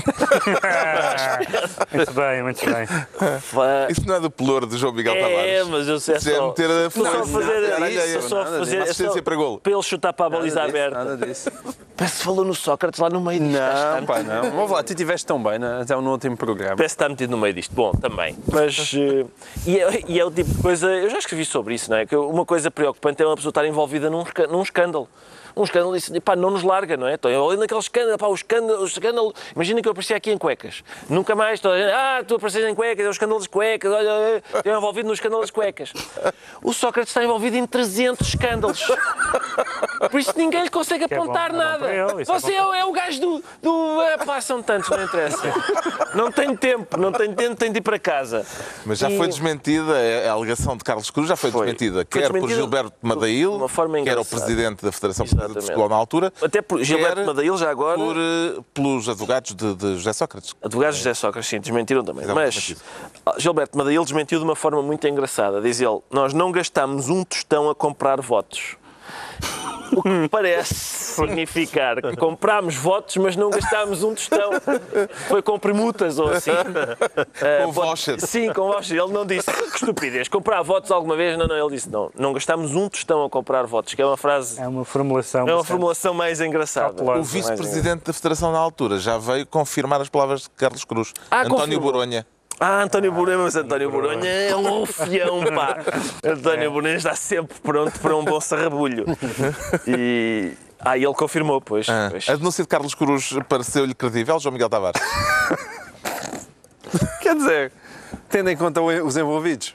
[1.92, 2.86] muito bem, muito bem.
[3.40, 5.68] Fa- Isso não é do pelouro de João Miguel É, Tavares?
[5.68, 8.76] mas eu sei é Isso é só, meter a só fazer, areia, estou só fazer
[8.76, 9.58] é só Assistência para golo.
[9.58, 11.04] para ele chutar para a baliza Nada disso, aberta.
[11.04, 11.50] Nada disso.
[11.96, 13.52] Parece que falou no Sócrates lá no meio disto.
[13.58, 14.50] Não, pá, não.
[14.50, 15.80] Vamos lá, tu estiveste tão bem né?
[15.82, 16.76] até no último programa.
[16.76, 17.74] Parece que está metido no meio disto.
[17.74, 18.36] Bom, também.
[18.52, 18.92] Mas.
[18.94, 19.24] eh,
[19.66, 20.86] e, é, e é o tipo de coisa.
[20.88, 22.06] Eu já escrevi sobre isso, não é?
[22.06, 25.08] Que uma coisa preocupante é uma pessoa estar envolvida num, num escândalo.
[25.56, 27.14] Um escândalo, isso, pá, não nos larga, não é?
[27.14, 29.34] Estou envolvido naquele escândalo, pá, o escândalo, o escândalo.
[29.54, 30.84] Imagina que eu aparecia aqui em cuecas.
[31.08, 33.90] Nunca mais, estou a dizer, ah, tu apareces em cuecas, é o escândalo das cuecas,
[33.90, 35.94] olha, eh, estou envolvido no escândalo das cuecas.
[36.62, 38.82] O Sócrates está envolvido em 300 escândalos.
[40.10, 41.78] Por isso ninguém lhe consegue é apontar é bom nada.
[41.78, 43.44] para ele, isso é Você é, é o gajo do.
[43.62, 45.40] do é, pá, são tantos, não interessa.
[46.14, 48.44] Não tenho tempo, não tenho tempo, tenho de ir para casa.
[48.84, 49.94] Mas já E- foi desmentida,
[50.28, 51.62] a alegação de Carlos Cruz já foi, Foi.
[51.66, 54.92] desmentida, Foi quer por desmentida Gilberto Madail, de uma forma que era o presidente da
[54.92, 55.66] Federação Portuguesa de Exatamente.
[55.66, 57.96] Futebol na altura, Até por Gilberto Madail, já agora.
[57.98, 60.54] por, eh, pelos advogados de, de José Sócrates.
[60.62, 62.22] Advogados de José Sócrates, sim, desmentiram também.
[62.22, 62.80] Fizeram Mas desmentido.
[63.38, 65.60] Gilberto Madail desmentiu de uma forma muito engraçada.
[65.60, 68.76] Diz ele: Nós não gastámos um tostão a comprar votos.
[69.92, 74.50] O que parece significar que comprámos votos, mas não gastámos um tostão.
[75.28, 76.50] Foi com permutas ou assim.
[77.64, 78.20] Com voucher.
[78.20, 78.98] Sim, com voucher.
[78.98, 80.28] Ele não disse que estupidez.
[80.28, 81.38] Comprar votos alguma vez?
[81.38, 81.56] Não, não.
[81.56, 84.60] Ele disse: Não, não gastámos um tostão a comprar votos, que é uma frase.
[84.60, 85.48] É uma formulação.
[85.48, 87.02] É uma formulação mais engraçada.
[87.02, 91.12] O vice-presidente da Federação na altura já veio confirmar as palavras de Carlos Cruz.
[91.30, 91.92] Ah, António confirmou.
[91.92, 92.26] Boronha.
[92.58, 95.78] Ah, António Boronha, mas António Boronha é um rufião, pá.
[96.24, 99.04] António Boronha está sempre pronto para um bom sarrabulho.
[99.86, 100.52] E.
[100.78, 101.88] Ah, e ele confirmou, pois.
[101.88, 102.28] Ah, pois.
[102.28, 105.00] A denúncia de Carlos Cruz pareceu-lhe credível, João Miguel Tavares?
[107.20, 107.72] Quer dizer,
[108.28, 109.74] tendo em conta os envolvidos.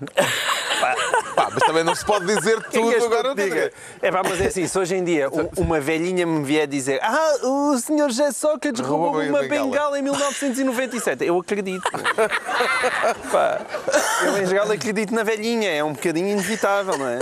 [1.54, 3.36] Mas também não se pode dizer Quem tudo que agora.
[3.36, 3.72] diga?
[4.02, 7.34] É pá, mas é assim, se hoje em dia uma velhinha me vier dizer ah,
[7.44, 11.90] o senhor José Sócrates roubou Roubou uma bengala." bengala em 1997, eu acredito.
[13.32, 13.62] Pá,
[14.26, 17.20] eu em geral acredito na velhinha, é um bocadinho inevitável, não é?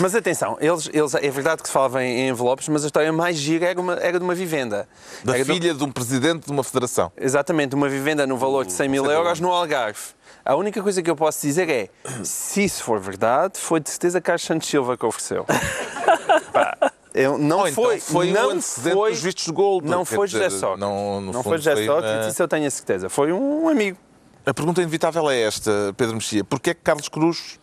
[0.00, 3.36] Mas atenção, eles, eles, é verdade que se falava em, envelopes, mas a história mais
[3.36, 4.88] gira era, uma, era de uma vivenda.
[5.22, 7.12] Da Era filha de um presidente de uma federação.
[7.16, 10.00] Exatamente, uma vivenda no valor de 100 mil euros no Algarve.
[10.44, 11.88] A única coisa que eu posso dizer é,
[12.22, 15.46] se isso for verdade, foi de certeza Carlos Santos Silva que ofereceu.
[16.52, 19.88] Pá, eu, não Ou então foi, foi não o antecedente foi, dos vistos de gold.
[19.88, 20.80] Não foi dizer, José Sócrates.
[20.80, 23.08] Não, no Não fundo, foi José foi Sócrates, uma- isso eu tenho a certeza.
[23.08, 23.96] Foi um amigo.
[24.44, 26.44] A pergunta inevitável é esta, Pedro Mexia.
[26.44, 27.58] Porquê é que Carlos Cruz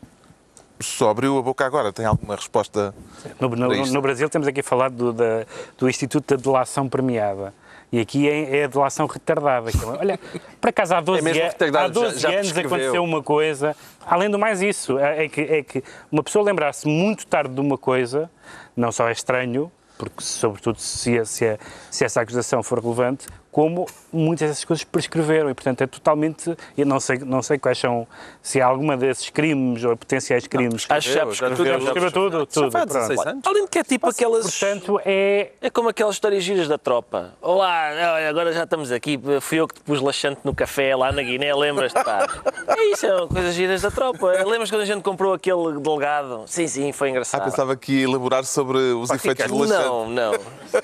[0.80, 1.94] só abriu a boca agora?
[1.94, 2.96] Tem alguma resposta?
[3.40, 5.46] No, no- no Brasil temos aqui a falar do, da-
[5.78, 7.54] do Instituto da Delação Premiada.
[7.92, 9.70] E aqui é, é a delação retardada.
[9.70, 10.20] é- Olha,
[10.62, 13.76] por acaso há 12, É há 12 já- já anos aconteceu uma coisa.
[14.06, 17.60] Além do mais isso, é é que, é que uma pessoa lembrar-se muito tarde de
[17.60, 18.32] uma coisa,
[18.78, 24.50] não só é estranho, porque sobretudo se, se, se essa acusação for relevante, como muitas
[24.50, 26.56] dessas coisas prescreveram e, portanto, é totalmente...
[26.78, 28.08] Eu não sei, não sei quais são,
[28.42, 30.86] se há alguma desses crimes ou potenciais crimes...
[30.90, 31.66] Acho que já tudo- prescreveu.
[31.80, 32.72] já Prescreveu tudo, tudo.
[32.72, 32.86] Já.
[32.86, 33.44] 16 anos.
[33.46, 34.60] Além de que é tipo aquelas.
[34.60, 37.34] Portanto, é, É como aquelas histórias giras da tropa.
[37.42, 39.20] Olá, agora já estamos aqui.
[39.42, 42.28] Fui eu que te pus laxante no café lá na Guiné, lembras-te, pá?
[42.68, 44.28] É isso, é coisas giras da tropa.
[44.46, 46.44] Lembras quando a gente comprou aquele delegado?
[46.48, 47.44] Sim, sim, foi Ah, engraçado.
[47.44, 49.84] pensava que ia elaborar sobre os efeitos do laxante.
[49.86, 50.34] não, não.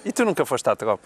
[0.06, 1.04] E tu nunca foste à tropa?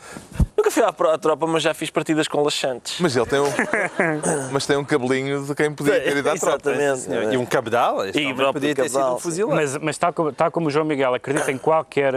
[0.57, 2.99] Nunca fui à tropa, mas já fiz partidas com laxantes.
[2.99, 3.51] Mas ele tem um,
[4.51, 6.71] mas tem um cabelinho de quem podia ter ido à tropa.
[6.71, 7.33] Exatamente.
[7.33, 8.07] E um cabedal?
[8.07, 9.55] E podia ter sido cabedal, um fuzileiro.
[9.55, 12.13] Mas, mas tal, como, tal como o João Miguel acredita em qualquer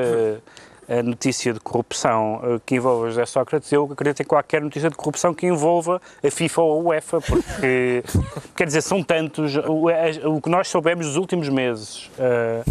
[0.89, 4.97] eh, notícia de corrupção eh, que envolva José Sócrates, eu acredito em qualquer notícia de
[4.97, 8.03] corrupção que envolva a FIFA ou a UEFA, porque,
[8.57, 9.57] quer dizer, são tantos.
[9.57, 12.63] O, é- o que nós soubemos nos últimos meses é,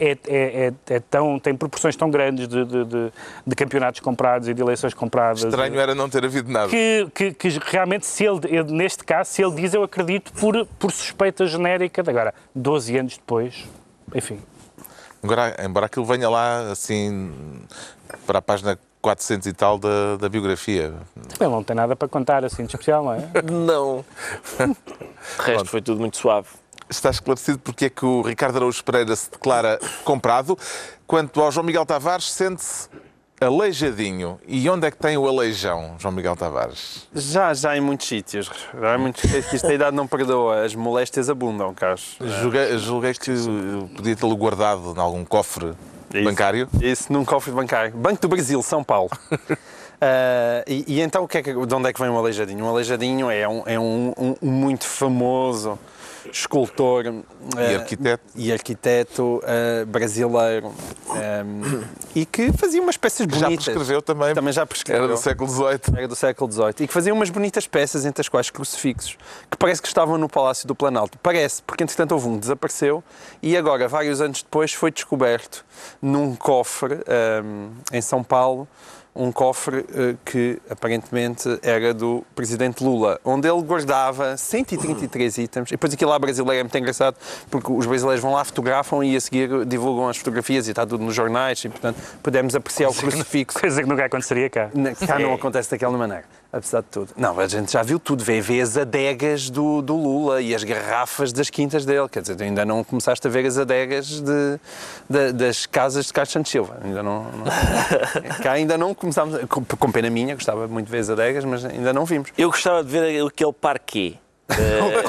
[0.00, 3.12] é- é- é tão, tem proporções tão grandes de, de- de-
[3.46, 5.42] de campeonatos comprados e de eleições compradas.
[5.42, 6.68] Estranho era não ter havido nada.
[6.68, 10.66] que, que- que realmente, se ele, ele- neste caso, se ele diz, eu acredito por,
[10.78, 12.02] por suspeita genérica.
[12.02, 13.64] de Agora, 12 anos depois,
[14.14, 14.38] enfim.
[15.22, 17.32] Agora, embora aquilo venha lá assim
[18.26, 20.94] para a página 400 e tal da, da biografia.
[21.40, 23.28] Ele não tem nada para contar assim de especial, não é?
[23.50, 24.04] Não.
[25.38, 26.48] O resto foi tudo muito suave.
[26.88, 30.56] Está esclarecido porque é que o Ricardo Araújo Pereira se declara comprado.
[31.06, 32.88] Quanto ao João Miguel Tavares, sente-se
[33.42, 34.38] aleijadinho.
[34.46, 37.06] E onde é que tem o aleijão, João Miguel Tavares?
[37.14, 38.50] Já, já em muitos sítios.
[38.80, 40.64] Já em muitos sítios que esta idade não perdoa.
[40.64, 42.16] As moléstias abundam, Carlos.
[42.40, 43.30] Julguei, julguei que
[43.96, 45.72] podia tê-lo guardado em algum cofre
[46.14, 46.24] Isso.
[46.24, 46.68] bancário.
[46.80, 47.92] Isso num cofre bancário.
[47.96, 49.10] Banco do Brasil, São Paulo.
[50.00, 52.64] Ah, e, e então, o que é que, de onde é que vem um aleijadinho?
[52.64, 55.78] Um aleijadinho é um, é um, um- um muito famoso
[56.30, 57.24] escultor E
[57.56, 58.24] ah, arquiteto.
[58.34, 60.72] e arquiteto ah, brasileiro
[61.10, 61.44] ah,
[62.14, 63.64] e que fazia umas peças Que já bonitas.
[63.64, 64.34] prescreveu também.
[64.34, 65.04] Também já prescreveu.
[65.04, 65.96] Era do século XVIII.
[65.96, 69.16] Era do século XVIII e que fazia umas bonitas peças, entre as quais crucifixos,
[69.50, 71.18] que parece que estavam no Palácio do Planalto.
[71.18, 73.02] Parece, porque entretanto houve um que desapareceu
[73.42, 75.64] e agora, vários anos depois, foi descoberto
[76.00, 76.98] num cofre
[77.92, 78.68] em São Paulo
[79.14, 85.68] um cofre eh, que aparentemente era do presidente Lula, onde ele guardava 133 itens.
[85.68, 87.16] E depois aquilo lá brasileiro é muito engraçado,
[87.50, 91.04] porque os brasileiros vão lá, fotografam e a seguir divulgam as fotografias e está tudo
[91.04, 93.58] nos jornais e, portanto, podemos apreciar o crucifixo.
[93.60, 94.70] Coisa que nunca aconteceria cá.
[95.06, 97.10] Cá não acontece daquela maneira, apesar de tudo.
[97.16, 100.62] Não, a gente já viu tudo, vê, vê as adegas do, do Lula e as
[100.62, 102.08] garrafas das quintas dele.
[102.08, 104.60] Quer dizer, tu ainda não começaste a ver as adegas de,
[105.08, 106.78] de- das casas de Carlos Santos Silva.
[106.84, 107.44] Ainda não, não-
[108.42, 111.64] cá ainda não começámos, com, com pena minha, gostava muito de ver as adegas, mas
[111.64, 112.28] ainda não vimos.
[112.36, 113.52] Eu gostava de ver aquele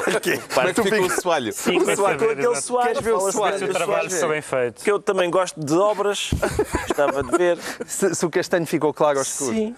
[0.04, 0.40] parquê.
[0.54, 1.52] Como é que fica o soalho?
[1.52, 2.88] Sim, Quero com saber, aquele soalho.
[2.88, 3.58] Queres ver o soalho?
[3.58, 4.84] Se o trabalho está bem feito.
[4.84, 6.30] Que eu também gosto de obras,
[6.88, 7.58] gostava de ver.
[7.86, 9.52] Se, se o castanho ficou claro ao escuro.
[9.52, 9.76] Sim.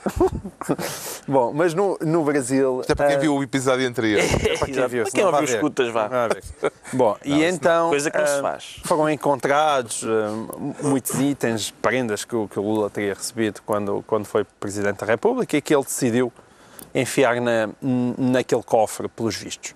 [1.27, 2.81] Bom, mas no, no Brasil.
[2.83, 4.23] Até para quem ah, viu o episódio anterior.
[4.59, 5.55] para quem viu, Para quem ouviu, ver.
[5.55, 6.09] escutas, vá.
[6.93, 7.89] Bom, e então.
[7.91, 8.81] Coisa que não se ah, faz.
[8.85, 10.05] Foram encontrados
[10.83, 15.07] muitos itens, prendas que o, que o Lula teria recebido quando, quando foi Presidente da
[15.07, 16.33] República e que ele decidiu
[16.97, 19.75] enfiar na, naquele cofre, pelos vistos.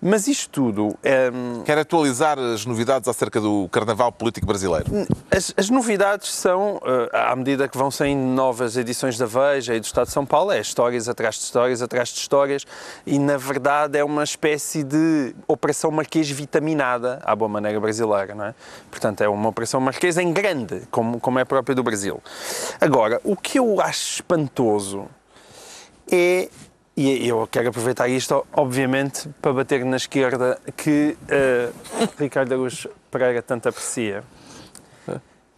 [0.00, 0.96] Mas isto tudo.
[1.04, 4.86] ah, Quer atualizar as novidades acerca do carnaval político brasileiro?
[5.30, 9.80] As, as novidades são, eh, à medida que vão saindo novas edições da Veja e
[9.80, 12.64] do Estado de São Paulo, é histórias atrás de histórias atrás de histórias
[13.04, 18.44] e, na verdade, é uma espécie de operação marquês vitaminada, à boa maneira brasileira, não
[18.44, 18.54] é?
[18.90, 22.22] Portanto, é uma operação marquês em grande, como, como é própria do Brasil.
[22.80, 25.08] Agora, o que eu acho espantoso
[26.10, 26.48] é,
[26.96, 31.70] e eu quero aproveitar isto, obviamente, para bater na esquerda que eh,
[32.18, 34.22] Ricardo Araújo Pereira tanto aprecia.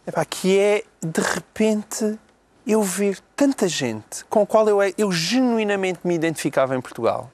[0.05, 2.19] Epá, que é, de repente,
[2.67, 7.31] eu ver tanta gente com a qual eu, eu genuinamente me identificava em Portugal,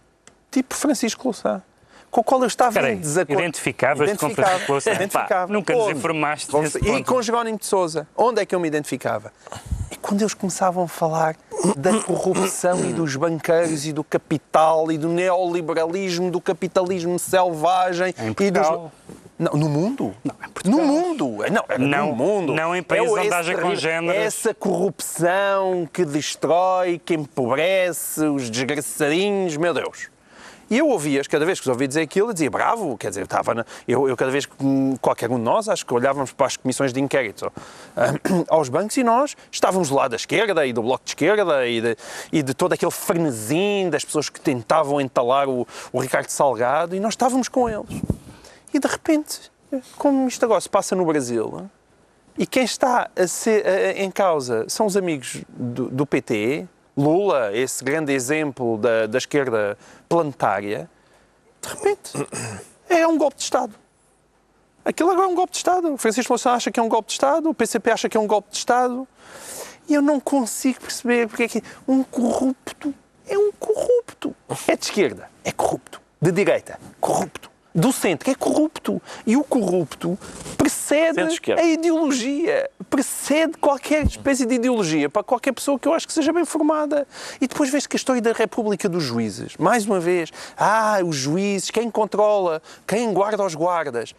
[0.52, 1.64] tipo Francisco Louçã,
[2.12, 3.42] com o qual eu estava Espera aí, em desacordo.
[3.42, 4.92] identificavas-te com Francisco Louçã?
[4.92, 5.48] Identificava.
[5.48, 7.04] Pá, nunca nos informaste E ponto.
[7.06, 8.08] com Jerónimo de Sousa.
[8.16, 9.34] Onde é que eu me identificava?
[10.10, 11.36] É quando eles começavam a falar
[11.78, 18.32] da corrupção e dos banqueiros e do capital e do neoliberalismo, do capitalismo selvagem Em
[18.32, 18.68] e dos...
[18.68, 18.92] Portugal.
[19.38, 20.16] Não, no mundo?
[20.24, 20.80] Não, Portugal.
[20.80, 21.38] No mundo.
[21.52, 22.54] Não, Não, no mundo.
[22.56, 24.22] não em países É onde esse haja congéneres.
[24.22, 30.10] Essa corrupção que destrói, que empobrece os desgraçadinhos, meu Deus.
[30.70, 33.24] E eu ouvia, cada vez que os ouvi dizer aquilo, eu dizia bravo, quer dizer,
[33.24, 36.32] estava na- eu, eu cada vez que hum, qualquer um de nós, acho que olhávamos
[36.32, 37.52] para as comissões de inquérito
[37.98, 38.14] ah,
[38.48, 41.82] aos bancos e nós estávamos do lado da esquerda e do bloco de esquerda e
[41.82, 41.98] de,
[42.32, 47.00] e de todo aquele frenesim das pessoas que tentavam entalar o, o Ricardo Salgado e
[47.00, 47.90] nós estávamos com eles.
[48.72, 49.52] E de repente,
[49.98, 51.68] como isto agora se passa no Brasil,
[52.38, 56.68] e quem está a ser, a- em causa são os amigos do, do PT,
[57.00, 59.78] Lula, esse grande exemplo da, da esquerda
[60.10, 60.90] planetária,
[61.62, 62.12] de repente
[62.90, 63.74] é um golpe de Estado.
[64.84, 65.94] Aquilo agora é um golpe de Estado.
[65.94, 68.20] O Francisco Louçã acha que é um golpe de Estado, o PCP acha que é
[68.20, 69.08] um golpe de Estado.
[69.88, 72.94] E eu não consigo perceber porque é que um corrupto
[73.28, 74.36] é um corrupto.
[74.68, 76.02] É de esquerda, é corrupto.
[76.22, 77.50] De direita, corrupto.
[77.80, 79.02] Do centro, é corrupto.
[79.26, 80.18] E o corrupto
[80.58, 81.18] precede
[81.58, 82.70] a ideologia.
[82.90, 87.08] Precede qualquer espécie de ideologia para qualquer pessoa que eu acho que seja bem formada.
[87.40, 91.16] E depois vês que a história da República dos Juízes, mais uma vez, ah, os
[91.16, 94.14] juízes, quem controla, quem guarda os guardas.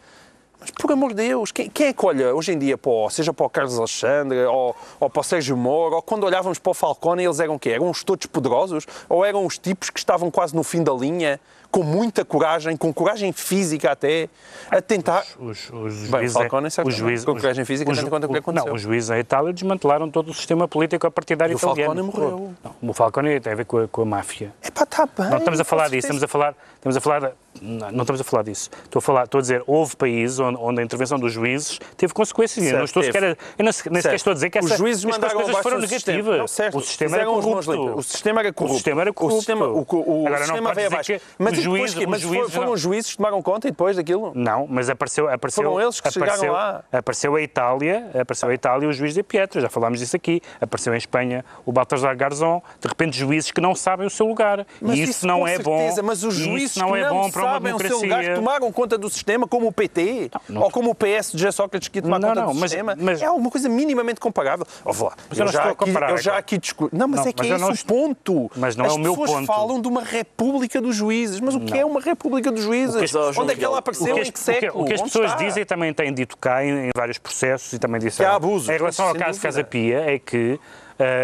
[0.59, 3.09] Mas, por amor de Deus, quem, quem é que olha hoje em dia, para o-
[3.09, 6.69] seja para o Carlos Alexandre ou, ou para o Sérgio Moro, ou quando olhávamos para
[6.69, 7.71] o Falcone, eles eram o quê?
[7.71, 8.85] Eram os todos poderosos?
[9.09, 11.39] Ou eram os tipos que estavam quase no fim da linha,
[11.71, 14.27] com muita coragem, com coragem física até,
[14.69, 15.23] a tentar...
[15.39, 18.29] Os, os Bem, juízes, Falcone, certamente, os juízes, com coragem física, os, em conta o
[18.29, 18.67] que o- aconteceu.
[18.67, 21.95] Não, os juízes em Itália desmantelaram todo o sistema político a partidário E o italiano.
[22.11, 22.53] Falcone morreu.
[22.81, 24.53] Não, o Falcone tem a ver com a, com a máfia.
[24.63, 25.29] Epá, está bem.
[25.29, 28.23] Não estamos a falar disso, estamos a falar, estamos a falar, não, não estamos a
[28.23, 28.69] falar disso.
[28.83, 32.13] Estou a falar, estou a dizer, houve países onde, onde a intervenção dos juízes teve
[32.13, 32.65] consequências.
[32.65, 33.13] eu não Certo, estou teve.
[33.13, 34.15] sequer, a- eu não, nem sequer Certo.
[34.15, 36.37] estou a dizer que os essa, juízes que as mandaram coisas foram negativas.
[36.39, 36.77] Não, certo.
[36.77, 37.95] O sistema era corrupto.
[37.97, 38.73] O sistema era corrupto.
[38.73, 39.35] O sistema era corrupto.
[39.35, 41.13] O sistema, o, o, Agora, não sistema pode veio abaixo.
[41.13, 42.07] que Mas os depois juízes- quê?
[42.07, 44.31] Mas os juízes foram não- os juízes que tomaram conta e depois daquilo?
[44.35, 46.83] Não, mas apareceu, apareceu, Foram eles que chegaram apareceu, lá.
[46.91, 50.41] Apareceu a Itália, apareceu a Itália o juiz de Pietro, já falámos disso aqui.
[50.59, 54.65] Apareceu em Espanha o Baltasar Garzón, de repente juízes que não sabem o seu lugar.
[54.81, 55.89] Mas e isso, não é bom.
[56.03, 59.09] Mas os juízes não que é bom sabem o seu lugar, que tomaram conta do
[59.09, 62.19] sistema, como o PT, não- ou como o PS de José Sócrates que ia tomar
[62.19, 64.65] Não, conta não, do mas- sistema, mas- é alguma coisa minimamente comparável.
[64.85, 66.95] Oh, vá, Mas eu eu, não já aqui, eu já aqui discuto.
[66.95, 68.51] Não, mas Não, é que mas é não esse o ponto.
[68.55, 69.47] Mas não As é o meu pessoas ponto.
[69.47, 71.39] falam de uma república dos juízes.
[71.39, 73.13] Mas o que é uma república dos juízes?
[73.37, 74.11] Onde é que ela apareceu?
[74.11, 74.83] O que, Em as, que século?
[74.83, 78.29] o que as pessoas dizem também têm dito cá em, vários processos e também disseram.
[78.29, 79.39] Que há abusos, Em relação ao caso.
[79.41, 80.59] Casa Pia, é que,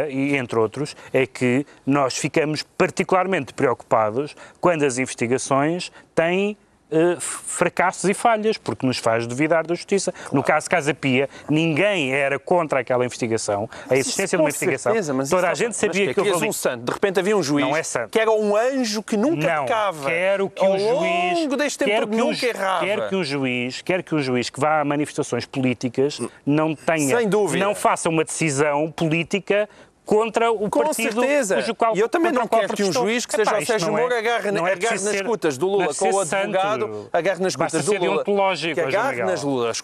[0.09, 6.57] e entre outros, é que nós ficamos particularmente preocupados quando as investigações têm
[6.91, 10.13] eh, fracassos e falhas, porque nos faz duvidar da justiça.
[10.31, 14.91] No caso Casa Pia, ninguém era contra aquela investigação, a existência de uma investigação.
[14.93, 16.49] certeza, mas Toda a isso- gente mas sabia que que houve és ali...
[16.49, 16.83] um santo.
[16.85, 18.09] De repente havia um juiz Não é santo.
[18.11, 20.09] que era um anjo que nunca Não, pecava.
[20.09, 22.85] quero que Ao o juiz, longo deste tempo quero que nunca errava.
[22.85, 27.17] quero que o juiz, quero que o juiz que vá a manifestações políticas não tenha,
[27.57, 29.67] não faça uma decisão política
[30.07, 31.55] contra o Com partido certeza.
[31.57, 33.91] cujo qual, e eu também não quero que um juiz que seja Epá, o Sérgio
[33.91, 37.51] não é- Moro agarre, é agarre nas escutas do Lula com o advogado, agarre nas
[37.53, 38.23] escutas do Lula.
[38.73, 39.81] Que agarre nas lulas,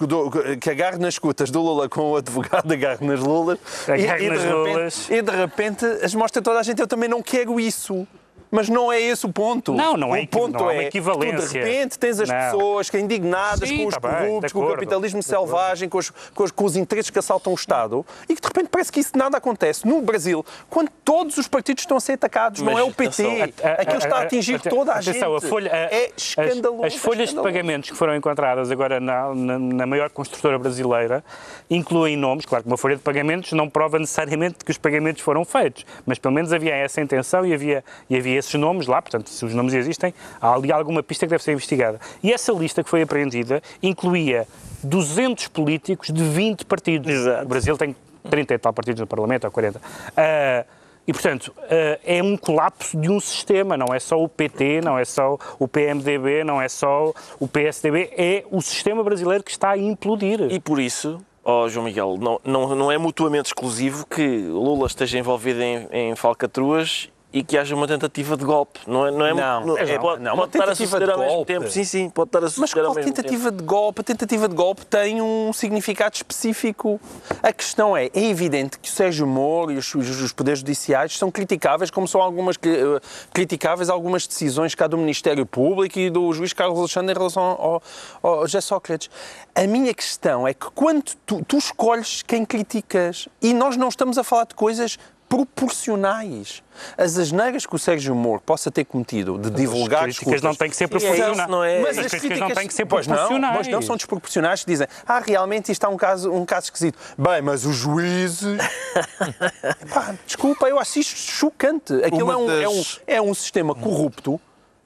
[0.59, 3.59] que agarre nas escutas do Lula com o advogado, agarre nas lulas.
[3.88, 5.09] Agarre e, nas de repente, lulas.
[5.09, 8.07] e de repente as mostra toda a gente, eu também não quero isso.
[8.56, 9.74] Mas não é esse o ponto.
[9.74, 11.47] Não, não é o ponto não é uma que tu, equivalência.
[11.47, 12.36] de repente tens as Não.
[12.38, 15.89] pessoas que indignadas Sim, com os tá bem, de corruptos, com o capitalismo de selvagem,
[15.89, 18.70] com os, com os- com os interesses que assaltam o Estado e que de repente
[18.70, 19.88] parece que isso nada acontece.
[19.88, 23.24] No Brasil, quando todos os partidos estão a ser atacados, não Mas, é o PT.
[23.41, 25.45] atenção, Aquilo está a atingir toda a atenção, gente.
[25.45, 26.86] A folha, a- é as- escandaloso.
[26.86, 27.54] As, folhas de escandaloso.
[27.54, 31.24] pagamentos que foram encontradas agora na, na- na maior construtora brasileira
[31.70, 32.45] incluem nomes.
[32.45, 36.20] Claro que uma folha de pagamentos não prova necessariamente que os pagamentos foram feitos, mas
[36.20, 39.01] pelo menos havia essa intenção e havia, e havia esses nomes lá.
[39.01, 41.99] Portanto, se os nomes existem, há ali alguma pista que deve ser investigada.
[42.21, 44.47] E essa lista que foi apreendida incluía
[44.83, 47.11] 200 políticos de 20 partidos.
[47.11, 47.45] Exato.
[47.45, 47.95] O Brasil tem
[48.29, 49.81] 30 e tal partidos no Parlamento, ou 40.
[50.15, 50.65] Ah,
[51.05, 54.97] e, portanto, ah, é um colapso de um sistema, não é só o PT, não
[54.97, 59.71] é só o PMDB, não é só o PSDB, é o sistema brasileiro que está
[59.71, 60.41] a implodir.
[60.49, 65.19] E por isso, ó João Miguel, não, não, não é mutuamente exclusivo que Lula esteja
[65.19, 68.79] envolvido em, em falcatruas e que haja uma tentativa de golpe.
[68.86, 71.13] Não é, não é, Não, não, não, pode, não, pode estar a tentativa suceder de
[71.13, 71.53] ao mesmo golpe.
[71.53, 71.69] tempo.
[71.71, 73.15] Sim, sim, pode estar a Mas suceder ao qual mesmo tempo.
[73.27, 74.01] tentativa de golpe?
[74.01, 77.01] A tentativa de golpe tem um significado específico.
[77.41, 81.31] A questão é, é evidente que o Sérgio Moro e os, os- poderes judiciais são
[81.31, 82.99] criticáveis, como são algumas eh,
[83.34, 87.84] criticáveis algumas decisões cá do Ministério Público e do juiz Carlos Alexandre em relação ao,
[88.21, 89.09] ao José Sócrates.
[89.55, 94.17] A minha questão é que quando tu, tu escolhes quem criticas, e nós não estamos
[94.19, 94.97] a falar de coisas
[95.34, 96.61] proporcionais.
[96.97, 100.69] As asneiras que o Sérgio Moro possa ter cometido de divulgar críticas escutas- não têm
[100.69, 101.49] que ser É proporcionais.
[101.49, 103.55] não é- Mas as críticas não têm que ser não, proporcionais.
[103.55, 106.97] pois não, são desproporcionais que dizem ah, realmente isto é um caso, um caso esquisito.
[107.17, 108.57] Bem, mas os juízes...
[109.93, 111.93] Pá, desculpa, eu acho isto chocante.
[112.03, 114.39] Aquilo é um, é, um, é um sistema corrupto.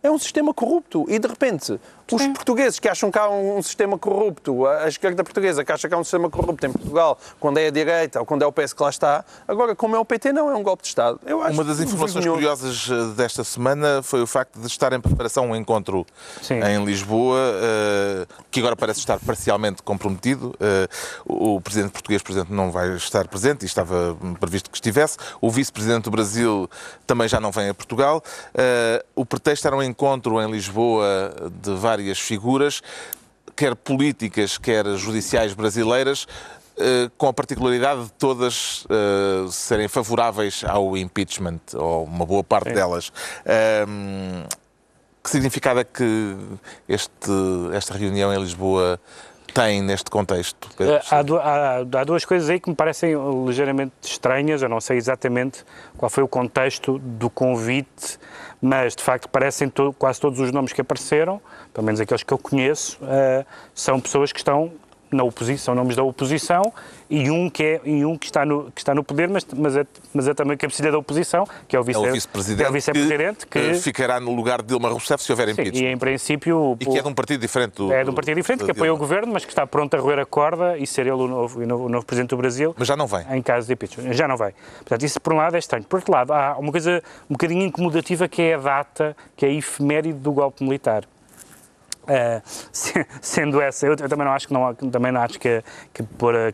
[0.04, 1.06] É um sistema corrupto.
[1.10, 1.80] E, de repente,
[2.12, 5.72] os portugueses que acham que há um, um sistema corrupto, a a esquerda portuguesa que
[5.72, 8.46] acha que há um sistema corrupto em Portugal, quando é a direita ou quando é
[8.46, 10.90] o PS que lá está, agora, como é o PT, não, é um golpe de
[10.90, 11.20] Estado.
[11.26, 12.62] Eu acho Uma das informações vergonhoso.
[12.64, 16.06] curiosas eh, desta semana foi o facto de estar em preparação um encontro
[16.42, 16.62] Sim.
[16.64, 20.56] em Lisboa, eh, que agora parece estar parcialmente comprometido.
[20.60, 20.88] Eh,
[21.26, 25.18] O presidente português, por exemplo, não vai estar presente e estava previsto que estivesse.
[25.42, 26.70] O vice-presidente do Brasil
[27.06, 28.24] também já não vem a Portugal.
[29.16, 31.34] O pretexto era um encontro em Lisboa
[31.64, 32.82] de várias figuras,
[33.56, 36.28] quer políticas, quer judiciais brasileiras,
[36.80, 42.72] eh, com a particularidade de todas eh, serem favoráveis ao impeachment, ou uma boa parte
[42.72, 43.12] delas.
[43.44, 44.46] Ahm,
[45.24, 46.38] que significado é que
[46.88, 47.32] este,
[47.74, 49.00] esta reunião em Lisboa
[49.62, 50.70] tem neste contexto?
[50.80, 53.14] Eh, Há, há- há duas coisas aí que me parecem
[53.46, 54.62] ligeiramente estranhas.
[54.62, 55.64] Eu não sei exatamente
[55.98, 58.20] qual foi o contexto do convite,
[58.62, 61.42] mas de facto parecem quase todos os nomes que apareceram,
[61.74, 64.72] pelo menos aqueles que eu conheço, eh, são pessoas que estão
[65.12, 66.74] na oposição, nomes da oposição,
[67.10, 69.78] e um que, é, e um que, está, no, que está no poder, mas, mas,
[69.78, 72.64] é, mas é também cabecilha da oposição, que é o É vice- o vice-presidente que
[72.66, 75.82] é o vice-presidente, que, eh, ficará no lugar de Dilma Rousseff se houver sim, impeachment.
[75.82, 76.78] e em princípio...
[76.80, 77.92] E que é de um partido diferente do.
[77.94, 80.20] É de um partido diferente, que apoia o governo, mas que está pronto a roer
[80.20, 82.76] a corda e ser ele o novo, o novo, o novo presidente do Brasil.
[82.78, 83.26] Mas já não vem.
[83.32, 84.14] Em caso de impeachment.
[84.14, 84.54] Já não vai.
[84.80, 85.86] Portanto, isso por um lado é estranho.
[85.86, 89.50] Por outro lado, há uma coisa um bocadinho incomodativa que é a data, que é
[89.50, 91.04] a efeméride do golpe militar.
[92.08, 92.42] Ah,
[92.72, 95.62] se- sendo essa, eu, eu também não acho que não também não acho que,
[95.94, 96.54] que pôr a,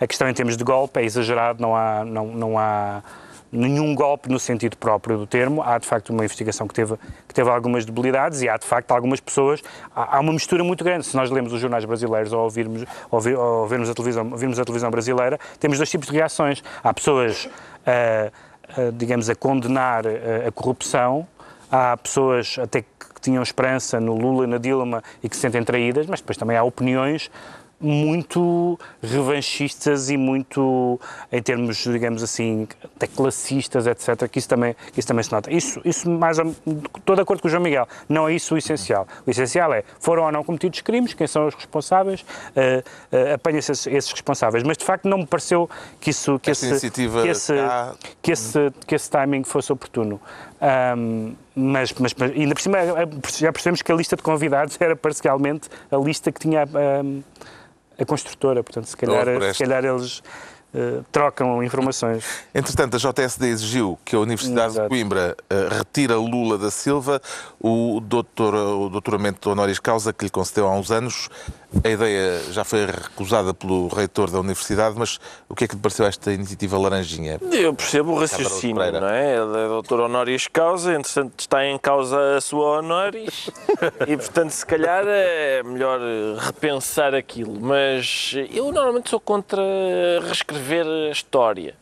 [0.00, 3.02] a questão em termos de golpe é exagerado, não há, não, não há
[3.50, 5.62] nenhum golpe no sentido próprio do termo.
[5.62, 8.90] Há de facto uma investigação que teve, que teve algumas debilidades e há de facto
[8.92, 9.62] algumas pessoas.
[9.94, 11.06] Há, há uma mistura muito grande.
[11.06, 14.64] Se nós lemos os jornais brasileiros ou ouvirmos, ouvir, ou vermos, a televisão, ouvirmos a
[14.64, 16.62] televisão brasileira, temos dois tipos de reações.
[16.82, 17.48] Há pessoas,
[17.86, 18.30] ah,
[18.70, 21.26] ah, digamos, a condenar ah, a corrupção
[21.70, 25.62] há pessoas até que tinham esperança no Lula e na Dilma e que se sentem
[25.64, 27.30] traídas, mas depois também há opiniões
[27.80, 30.98] muito revanchistas e muito,
[31.30, 32.66] em termos, digamos assim,
[32.96, 35.52] até classistas, etc., que isso também, que isso também se nota.
[35.52, 36.54] Isso, isso mais ou-
[36.96, 39.06] estou de acordo com o João Miguel, não é isso o essencial.
[39.24, 42.80] O essencial é, foram ou não cometidos crimes, quem são os responsáveis, uh,
[43.16, 44.64] uh, apanha-se esses, responsáveis.
[44.64, 45.68] Mas, de facto, não me pareceu
[46.00, 46.36] que isso...
[46.40, 50.20] Que Esta esse, que esse, cá- que esse, que esse timing fosse oportuno.
[50.60, 52.78] Um, mas, mas, mas, ainda por cima
[53.36, 58.04] já percebemos que a lista de convidados era parcialmente a lista que tinha a, a
[58.04, 60.22] construtora, portanto, se calhar, se calhar eles
[60.68, 62.22] Uh, trocam informações.
[62.54, 64.82] Entretanto, a JSD exigiu que a Universidade Exato.
[64.82, 67.22] de Coimbra uh, retire Lula da Silva
[67.58, 71.30] o, doutor, o doutoramento honoris causa que lhe concedeu há uns anos.
[71.84, 75.80] A ideia já foi recusada pelo reitor da Universidade, mas o que é que lhe
[75.80, 77.38] pareceu esta iniciativa laranjinha?
[77.52, 79.36] Eu percebo o raciocínio, não é?
[79.36, 83.50] Ele é doutor honoris causa, entretanto está em causa a sua honoris
[84.08, 86.00] e, portanto, se calhar é melhor
[86.38, 87.60] repensar aquilo.
[87.60, 89.62] Mas eu normalmente sou contra
[90.22, 91.74] reescrever a história.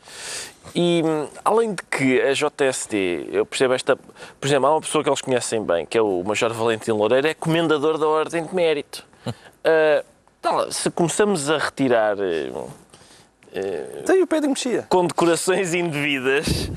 [0.74, 1.00] E
[1.44, 3.96] além de que a JST, eu percebo esta.
[3.96, 7.28] Por exemplo, há uma pessoa que eles conhecem bem, que é o Major Valentim Loureiro,
[7.28, 9.04] é comendador da Ordem de Mérito.
[9.66, 12.16] Uh, se começamos a retirar.
[12.16, 12.70] Uh,
[14.04, 14.86] Tem o Pedro Mexia.
[14.88, 16.70] Condecorações indevidas.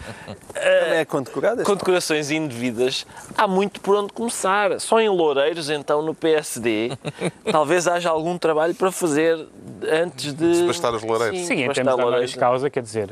[0.54, 1.64] Também é condecorado?
[1.64, 3.06] Condecorações indevidas.
[3.38, 4.80] Há muito por onde começar.
[4.80, 6.98] Só em Loureiros, então, no PSD,
[7.52, 9.48] talvez haja algum trabalho para fazer
[9.88, 10.52] antes de.
[10.52, 11.40] Desbastar os Loureiros.
[11.40, 13.12] Sim, Sim em termos de causa, quer dizer,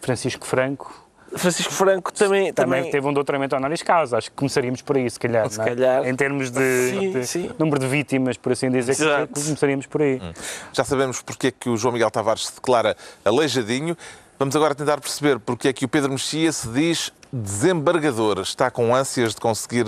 [0.00, 1.05] Francisco Franco
[1.36, 4.18] Francisco Franco também, também, também teve um doutoramento honoris causa.
[4.18, 5.48] Acho que começaríamos por aí, se calhar.
[5.50, 5.64] Se é?
[5.64, 6.06] calhar.
[6.06, 7.50] Em termos de, sim, de sim.
[7.58, 9.32] número de vítimas, por assim dizer, Exato.
[9.32, 10.20] começaríamos por aí.
[10.22, 10.32] Hum.
[10.72, 13.96] Já sabemos porque é que o João Miguel Tavares se declara aleijadinho.
[14.38, 18.40] Vamos agora tentar perceber porque é que o Pedro Mexia se diz desembargador.
[18.40, 19.86] Está com ânsias de conseguir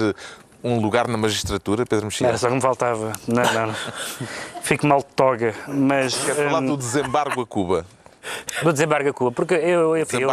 [0.62, 2.28] um lugar na magistratura, Pedro Mexia?
[2.28, 3.12] Era só que me faltava.
[3.26, 3.74] Não, não.
[4.62, 6.16] Fico mal de toga, mas...
[6.16, 6.66] Quer falar um...
[6.66, 7.86] do desembargo a Cuba?
[8.62, 10.31] Do desembargo a Cuba, porque eu, enfim, eu,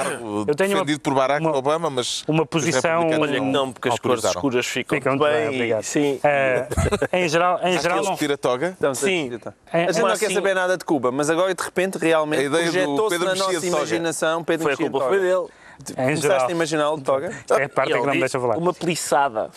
[0.47, 3.99] eu tenho defendido uma, por Barack uma, Obama, mas uma posição olha não, porque as
[3.99, 5.47] cores escuras ficam, ficam bem.
[5.49, 5.83] Obrigado.
[5.83, 6.19] Sim.
[6.23, 8.15] Uh, em geral, em geral não.
[8.15, 8.77] Tira toga?
[8.93, 9.31] sim.
[9.71, 12.49] A, a gente não assim, quer saber nada de Cuba, mas agora de repente realmente
[12.49, 15.47] projetou-se na nossa imaginação Pedro Foi a culpa foi dele.
[15.89, 17.35] Em Começaste geral, a imaginar o de toga?
[17.51, 18.57] É a parte que não me deixa falar.
[18.57, 19.49] Uma peliçada.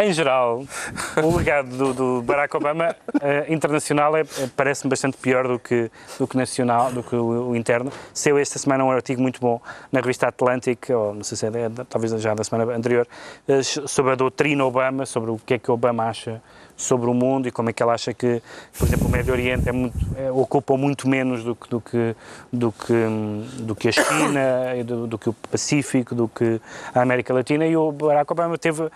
[0.00, 0.64] Em geral,
[1.22, 4.24] o legado do, do Barack Obama uh, internacional é, é,
[4.56, 7.90] parece-me bastante pior do que, do que nacional, do que o, o, interno.
[8.12, 9.60] Saiu esta semana um artigo muito bom
[9.90, 11.50] na revista Atlantic, ou não sei se é,
[11.88, 13.06] talvez já da semana anterior,
[13.48, 16.42] uh, sobre a doutrina Obama, sobre o que é que Obama acha
[16.76, 18.42] sobre o mundo e como é que ela acha que,
[18.78, 22.16] por exemplo, o Médio Oriente é muito, é, ocupa muito menos do que, do que,
[22.52, 26.60] do que, do que a China, do, do que o Pacífico, do que
[26.94, 28.88] a América Latina e o Barack Obama teve,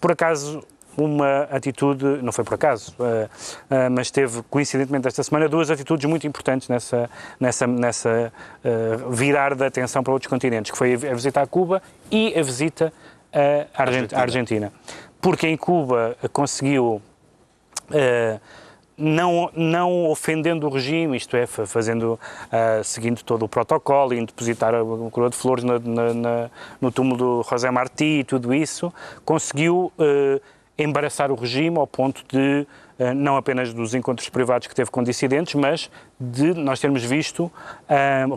[0.00, 0.62] por acaso,
[0.96, 6.08] uma atitude, não foi por acaso, uh, uh, mas teve coincidentemente esta semana duas atitudes
[6.08, 8.32] muito importantes nessa, nessa, nessa
[8.64, 12.42] uh, virar da atenção para outros continentes, que foi a visita a Cuba e a
[12.42, 12.92] visita
[13.32, 14.20] à Argentina.
[14.20, 14.72] Argentina.
[15.20, 17.02] Porque em Cuba conseguiu
[18.96, 24.74] não, não ofendendo o regime, isto é, fazendo, uh, seguindo todo o protocolo, indo depositar
[24.74, 24.80] a
[25.10, 28.92] coroa de flores na, na, na, no túmulo do José Martí e tudo isso,
[29.24, 30.40] conseguiu uh,
[30.78, 32.66] embaraçar o regime ao ponto de,
[32.98, 37.50] uh, não apenas dos encontros privados que teve com dissidentes, mas de nós termos visto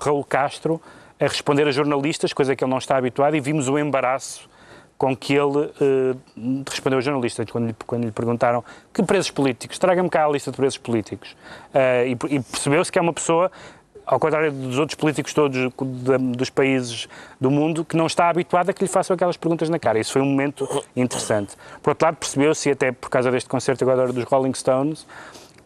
[0.02, 0.82] Raul Castro
[1.20, 4.48] a responder a jornalistas, coisa que ele não está habituado, e vimos o embaraço
[4.98, 9.78] com que ele uh, respondeu aos jornalistas quando lhe, quando lhe perguntaram que presos políticos,
[9.78, 11.36] traga-me cá a lista de presos políticos.
[11.74, 13.52] Uh, e, e percebeu-se que é uma pessoa,
[14.06, 17.08] ao contrário dos outros políticos todos de, dos países
[17.40, 20.00] do mundo, que não está habituado a que lhe façam aquelas perguntas na cara.
[20.00, 21.56] Isso foi um momento interessante.
[21.84, 25.06] Por outro lado, percebeu-se, até por causa deste concerto agora dos Rolling Stones,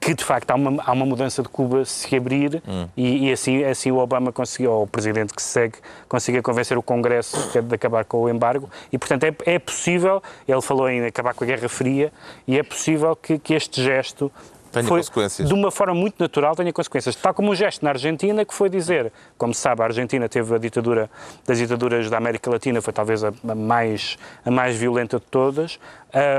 [0.01, 2.87] que de facto há uma, há uma mudança de Cuba se abrir hum.
[2.97, 5.75] e, e, assim, assim o Obama conseguiu, ou o presidente que se segue,
[6.09, 10.61] conseguiu convencer o Congresso de acabar com o embargo e, portanto, é, é possível, ele
[10.61, 12.11] falou em acabar com a Guerra Fria,
[12.47, 14.31] e é possível que, que este gesto
[14.71, 15.47] Tenha foi, consequências.
[15.47, 17.15] De uma forma muito natural, tenha consequências.
[17.15, 20.55] Tal como o gesto na Argentina, que foi dizer, como se sabe, a Argentina teve
[20.55, 21.09] a ditadura
[21.45, 25.77] das ditaduras da América Latina, foi talvez a, mais, a mais violenta de todas,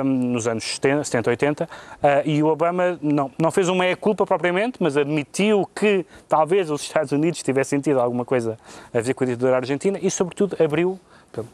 [0.02, 1.68] um, nos anos 70, 70 80, uh,
[2.24, 7.12] e o Obama não, não fez uma meia-culpa propriamente, mas admitiu que talvez os Estados
[7.12, 8.58] Unidos tivessem tido alguma coisa
[8.94, 10.98] a ver com a ditadura argentina e, sobretudo, abriu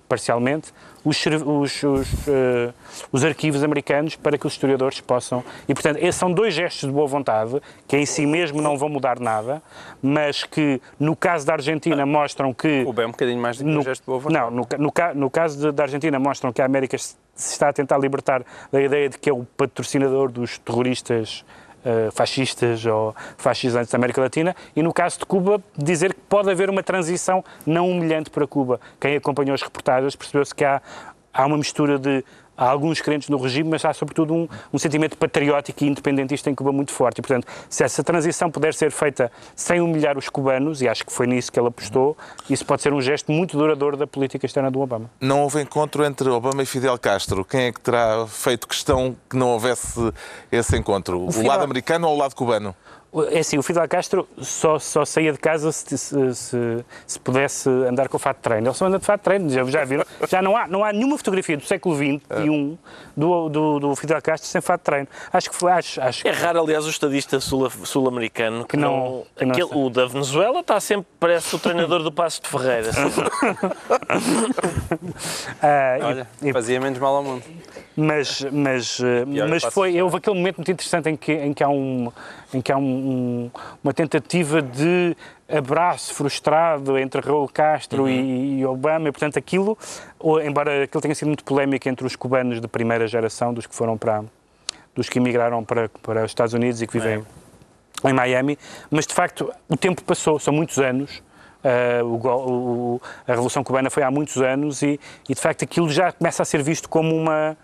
[0.08, 0.72] parcialmente,
[1.04, 2.74] os, os, os, uh,
[3.12, 5.44] os, arquivos americanos para que os historiadores possam.
[5.68, 8.88] E, portanto, esses são dois gestos de boa vontade, que em si mesmo não vão
[8.88, 9.62] mudar nada,
[10.02, 12.84] mas que, no caso da Argentina, mostram que.
[12.86, 14.44] O bem um bocadinho mais do que no, um gesto de boa vontade.
[14.44, 17.72] Não, no, no, no caso de, da Argentina, mostram que a América se está a
[17.72, 21.44] tentar libertar da ideia de que é o patrocinador dos terroristas
[21.88, 26.50] uh, fascistas ou fascisantes da América Latina, e no caso de Cuba, dizer que pode
[26.50, 28.80] haver uma transição não humilhante para Cuba.
[29.00, 30.82] Quem acompanhou as reportagens percebeu-se que há,
[31.32, 32.24] há uma mistura de
[32.58, 36.54] há alguns crentes no regime, mas há sobretudo um, um sentimento patriótico e independentista em
[36.54, 37.20] Cuba muito forte.
[37.20, 41.12] E, portanto, se essa transição puder ser feita sem humilhar os cubanos, e acho que
[41.12, 42.16] foi nisso que ele apostou,
[42.50, 45.08] isso pode ser um gesto muito duradouro da política externa do Obama.
[45.20, 47.44] Não houve encontro entre Obama e Fidel Castro.
[47.44, 50.12] Quem é que terá feito questão que não houvesse
[50.50, 51.24] esse encontro?
[51.24, 52.74] O, Fidel- lado americano ou o lado cubano?
[53.32, 57.66] É assim, o Fidel Castro só, só saía de casa se, se, se- se pudesse
[57.68, 58.66] andar com o fato de treino.
[58.68, 60.04] Ele só anda de fato de treino, já, já viram?
[60.28, 62.78] Já não há, não há nenhuma fotografia do século XXI
[63.16, 65.08] do, do, do Fidel Castro sem fato de treino.
[65.32, 68.90] Acho que foi, acho, acho É raro, aliás, o estadista sul- sul-americano que, Que não-
[68.98, 69.24] não.
[69.36, 72.90] que não aquele- o da Venezuela está sempre, parece o treinador do Passo de Ferreira.
[75.62, 77.42] Ah, Olha, e- fazia menos mal ao mundo.
[77.96, 79.00] mas, mas,
[79.48, 82.10] mas foi, houve aquele momento muito interessante em que, em que há, um,
[82.52, 83.50] em que há um- um-
[83.84, 85.16] uma tentativa de
[85.48, 88.08] abraço frustrado entre Raul Castro Uhum.
[88.08, 89.76] e, e Obama, e portanto aquilo,
[90.18, 93.74] ou- embora aquilo tenha sido muito polémico entre os cubanos de primeira geração, dos que
[93.74, 94.24] foram para,
[94.94, 97.24] dos que emigraram para, para os Estados Unidos e que vivem
[98.04, 98.58] em Miami,
[98.90, 101.22] mas de facto o tempo passou, são muitos anos.
[101.64, 105.90] ah, o o- a Revolução Cubana foi há muitos anos e, e, de facto aquilo
[105.90, 107.56] já começa a ser visto como uma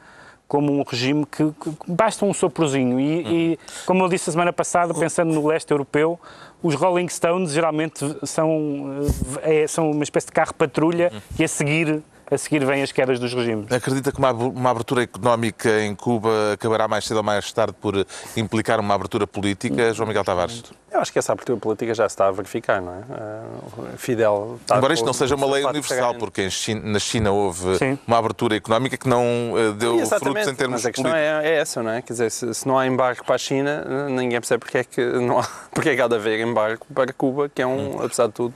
[0.55, 3.00] como um regime que, que basta um soprozinho.
[3.00, 6.16] E, e, como eu disse a semana passada, pensando no leste europeu,
[6.62, 9.05] os Rolling Stones geralmente são,
[9.42, 12.00] eh, é- são uma espécie de carro patrulha e a seguir
[12.31, 13.70] a seguir vêm as quedas dos regimes.
[13.70, 18.07] Acredita que uma abertura económica em Cuba acabará mais cedo ou mais tarde por
[18.37, 19.93] implicar uma abertura política?
[19.93, 20.62] João Miguel Tavares.
[20.91, 23.95] Eu acho que essa abertura política já se está a verificar, não é?
[23.95, 27.33] O Fidel está Embora isto não seja uma lei universal, porque em China- na China
[27.33, 27.99] houve Sim.
[28.07, 29.25] uma abertura económica que não
[29.57, 31.45] eh, deu Exatamente, frutos em termos mas a questão políticos.
[31.45, 32.01] é, é essa, não é?
[32.01, 35.05] Quer dizer, se, se não há embarque para a China, ninguém percebe porque é que,
[35.05, 38.29] não há, porque é que há de haver embarque para Cuba, que é um, apesar
[38.29, 38.55] de tudo,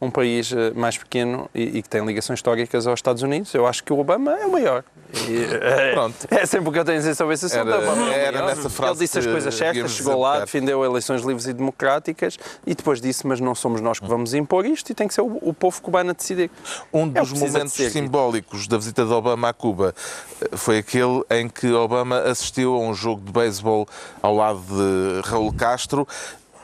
[0.00, 3.54] um país eh, mais pequeno e, e que tem ligações históricas aos Estados Unidos.
[3.54, 4.84] Eu acho que o Obama é o maior.
[5.28, 6.16] E, eh, Pronto.
[6.30, 7.68] É sempre o que eu tenho a dizer sobre esse assunto.
[7.70, 11.46] Era- é era nessa frase Ele disse as coisas certas, chegou lá, defendeu eleições livres
[11.46, 12.36] e democráticas
[12.66, 15.22] e depois disse, mas não somos nós que vamos impor isto e tem que ser
[15.22, 16.50] o, o povo cubano a decidir.
[16.92, 17.90] Um É dos de momentos ser.
[17.90, 19.94] simbólicos da visita de Obama a Cuba
[20.42, 23.86] eh, foi aquele em que Obama assistiu a um jogo de beisebol
[24.20, 26.06] ao lado de Raul Castro,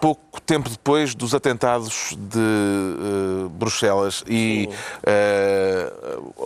[0.01, 4.25] pouco tempo depois dos atentados de eh, Bruxelas.
[4.27, 4.69] E
[5.05, 5.93] eh,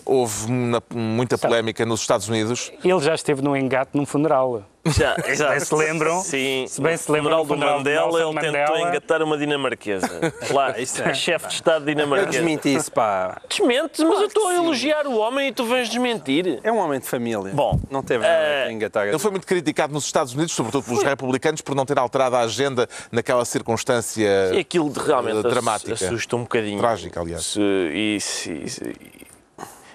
[0.05, 0.51] houve
[0.93, 2.73] muita polémica nos Estados Unidos.
[2.83, 4.65] Ele já esteve num engate num funeral.
[4.87, 5.51] Já, exato.
[5.53, 6.67] bem se lembram, Sim.
[6.69, 8.81] se bem se lembram funeral do Mandela, ele tentou Mandela.
[8.89, 10.09] engatar uma dinamarquesa.
[10.53, 11.15] Lá, Isso é.
[11.15, 12.31] chefe de Estado Eu dinamarquesa.
[12.33, 13.41] desmenti isso, pá.
[13.49, 16.61] Desmentes, mas eu estou a elogiar o homem e tu vens desmentir.
[16.63, 17.53] É um homem de família.
[17.53, 19.07] Bom, não teve nada eh, a engatar.
[19.09, 22.41] Ele foi muito criticado nos Estados Unidos, sobretudo pelos republicanos, por não ter alterado a
[22.41, 25.95] agenda naquela circunstância E aquilo de realmente eh, dramática.
[25.95, 26.79] assusta um bocadinho.
[26.79, 27.45] Trágica, aliás.
[27.47, 28.97] Se- se- e se-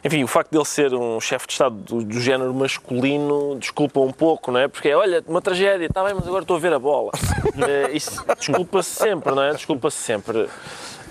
[0.03, 4.11] enfim, o facto dele ser um chefe de Estado do, do género masculino desculpa um
[4.11, 4.67] pouco, não é?
[4.67, 7.11] Porque é, olha, uma tragédia, está bem, mas agora estou a ver a bola.
[7.59, 9.51] Eh, isso desculpa-se sempre, não é?
[9.51, 10.47] Desculpa-se sempre.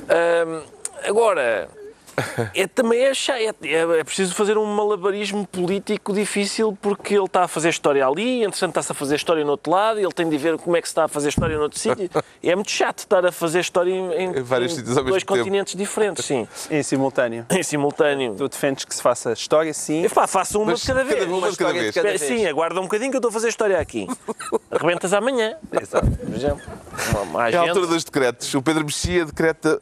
[0.09, 0.63] Ahm,
[1.05, 1.69] agora,
[2.55, 7.45] é, também é, é, é, é preciso fazer um malabarismo político difícil porque ele está
[7.45, 10.29] a fazer história ali, entretanto está-se a fazer história no outro lado, e ele tem
[10.29, 12.09] de ver como é que se está a fazer história no outro sítio.
[12.43, 15.27] É muito chato estar a fazer história em, em- Em vários sítios dois tempo.
[15.37, 17.45] continentes diferentes, sim, Em simultâneo.
[17.51, 18.35] em simultâneo.
[18.37, 20.05] Tu defendes que se faça história, sim.
[20.05, 21.21] Epá, faça uma Mas de cada vez.
[21.21, 21.97] cada- uma de cada vez.
[21.97, 24.07] Espera, Sim, aguarda um bocadinho que eu estou a fazer história aqui.
[24.71, 25.57] Arrebentas amanhã.
[25.71, 25.83] Por
[26.35, 26.63] exemplo.
[27.11, 28.55] Uma, uma É a altura dos decretos.
[28.55, 29.81] O Pedro Mexia decreta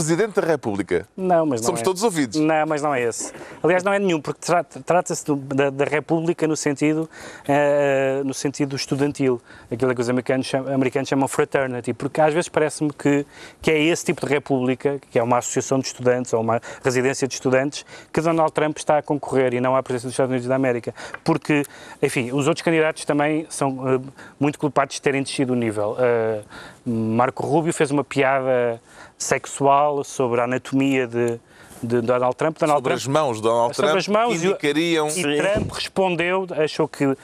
[0.00, 1.06] Presidente da República.
[1.16, 1.84] Não, mas não Somos é.
[1.84, 2.40] todos ouvidos.
[2.40, 3.32] Não, mas não é esse.
[3.62, 7.08] Aliás, não é nenhum, porque tra- trata-se da, da República no sentido,
[7.46, 9.40] eh, no sentido estudantil,
[9.70, 13.26] aquilo que os americanos chamam, americanos chamam fraternity, porque às vezes parece-me que,
[13.60, 17.28] que é esse tipo de República, que é uma associação de estudantes ou uma residência
[17.28, 20.48] de estudantes, que Donald Trump está a concorrer e não à presença dos Estados Unidos
[20.48, 20.94] da América.
[21.22, 21.62] Porque,
[22.02, 24.00] enfim, os outros candidatos também são eh,
[24.38, 25.96] muito culpados de terem descido o nível.
[25.98, 26.40] Eh,
[26.86, 28.80] Marco Rubio fez uma piada
[29.24, 31.38] sexual sobre a anatomia de,
[31.82, 32.58] de Donald Trump.
[32.58, 35.08] Donald Sobre Trump as mãos de Donald Sobre Trump as mãos e o- indicariam...
[35.08, 37.16] e Trump respondeu, achou que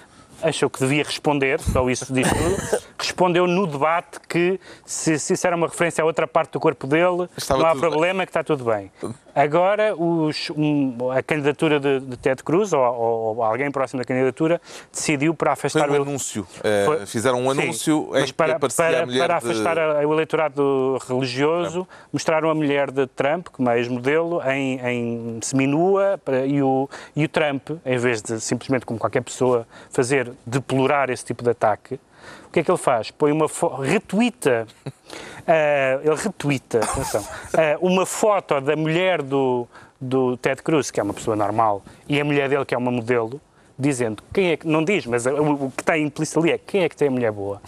[0.42, 5.46] achou que devia responder, só isso diz tudo, respondeu no debate que se, se isso
[5.46, 7.90] era uma referência a outra parte do corpo dele, Estava não há tudo bem.
[7.90, 8.92] problema, que está tudo bem.
[9.36, 14.58] Agora, os- um, a candidatura de, de Ted Cruz, ou, ou alguém próximo da candidatura,
[14.90, 16.46] decidiu para Foi afastar um o anúncio.
[16.86, 19.46] Foi- Fizeram um Sim, anúncio em mas que para, para, a mulher para de...
[19.46, 25.38] afastar a- o eleitorado religioso, mostraram a mulher de Trump, como é ex-modelo, em, em
[25.42, 30.32] seminua, para- e o, e o Trump, em vez de simplesmente como qualquer pessoa fazer,
[30.46, 32.00] deplorar esse tipo de ataque,
[32.46, 33.10] o que é que ele faz?
[33.10, 33.46] Põe uma
[33.82, 34.66] retuita,
[35.46, 37.24] eh, ele retuita, atenção,
[37.56, 39.66] eh, uma foto da mulher do,
[40.00, 42.90] do Ted Cruz, que é uma pessoa normal, e a mulher dele, que é uma
[42.90, 43.40] modelo,
[43.78, 45.30] dizendo quem é que, não diz, mas o,
[45.66, 47.60] o que está implícito ali é quem é que tem a mulher boa.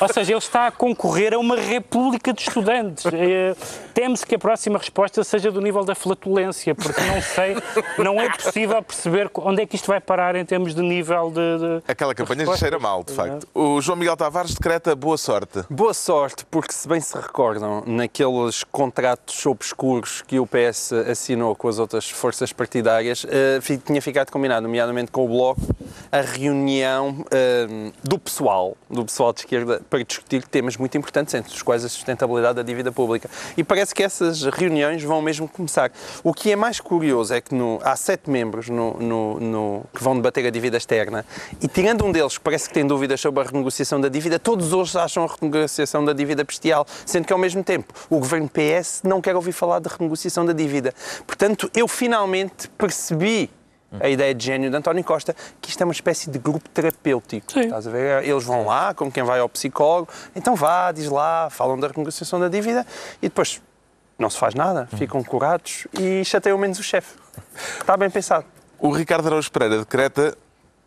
[0.00, 3.04] Ou seja, ele está a concorrer a uma república de estudantes.
[3.06, 3.54] É,
[3.94, 7.56] teme-se que a próxima resposta seja do nível da flatulência, porque não sei,
[7.98, 11.34] não é possível perceber onde é que isto vai parar em termos de nível de.
[11.80, 12.60] de Aquela campanha respostas.
[12.60, 13.46] cheira mal, de facto.
[13.54, 15.62] O João Miguel Tavares decreta boa sorte.
[15.70, 21.68] Boa sorte, porque se bem se recordam, naqueles contratos obscuros que o PS assinou com
[21.68, 25.60] as outras forças partidárias, eh, fi- tinha ficado combinado, nomeadamente com o Bloco,
[26.10, 31.52] a reunião eh, do pessoal, do pessoal de esquerda, para discutir temas muito importantes, entre
[31.54, 33.28] os quais a sustentabilidade da dívida pública.
[33.56, 35.92] E parece que essas reuniões vão mesmo começar.
[36.24, 40.02] O que é mais curioso é que no- há sete membros no- no- no- que
[40.02, 41.24] vão debater a dívida externa
[41.60, 44.72] e tirando um deles que parece que tem dúvidas sobre a renegociação da dívida, todos
[44.72, 49.02] hoje acham a renegociação da dívida bestial, sendo que ao mesmo tempo o governo PS
[49.04, 50.94] não quer ouvir falar de renegociação da dívida.
[51.26, 53.50] Portanto, eu finalmente percebi
[54.00, 57.58] a ideia de gênio de António Costa, que isto é uma espécie de grupo terapêutico.
[57.58, 58.24] Estás a ver?
[58.24, 62.40] Eles vão lá, como quem vai ao psicólogo, então vá, diz lá, falam da renegociação
[62.40, 62.86] da dívida
[63.20, 63.60] e depois
[64.18, 67.16] não se faz nada, ficam curados e chateiam menos o chefe.
[67.80, 68.44] Está bem pensado.
[68.78, 70.36] O Ricardo Araújo Pereira decreta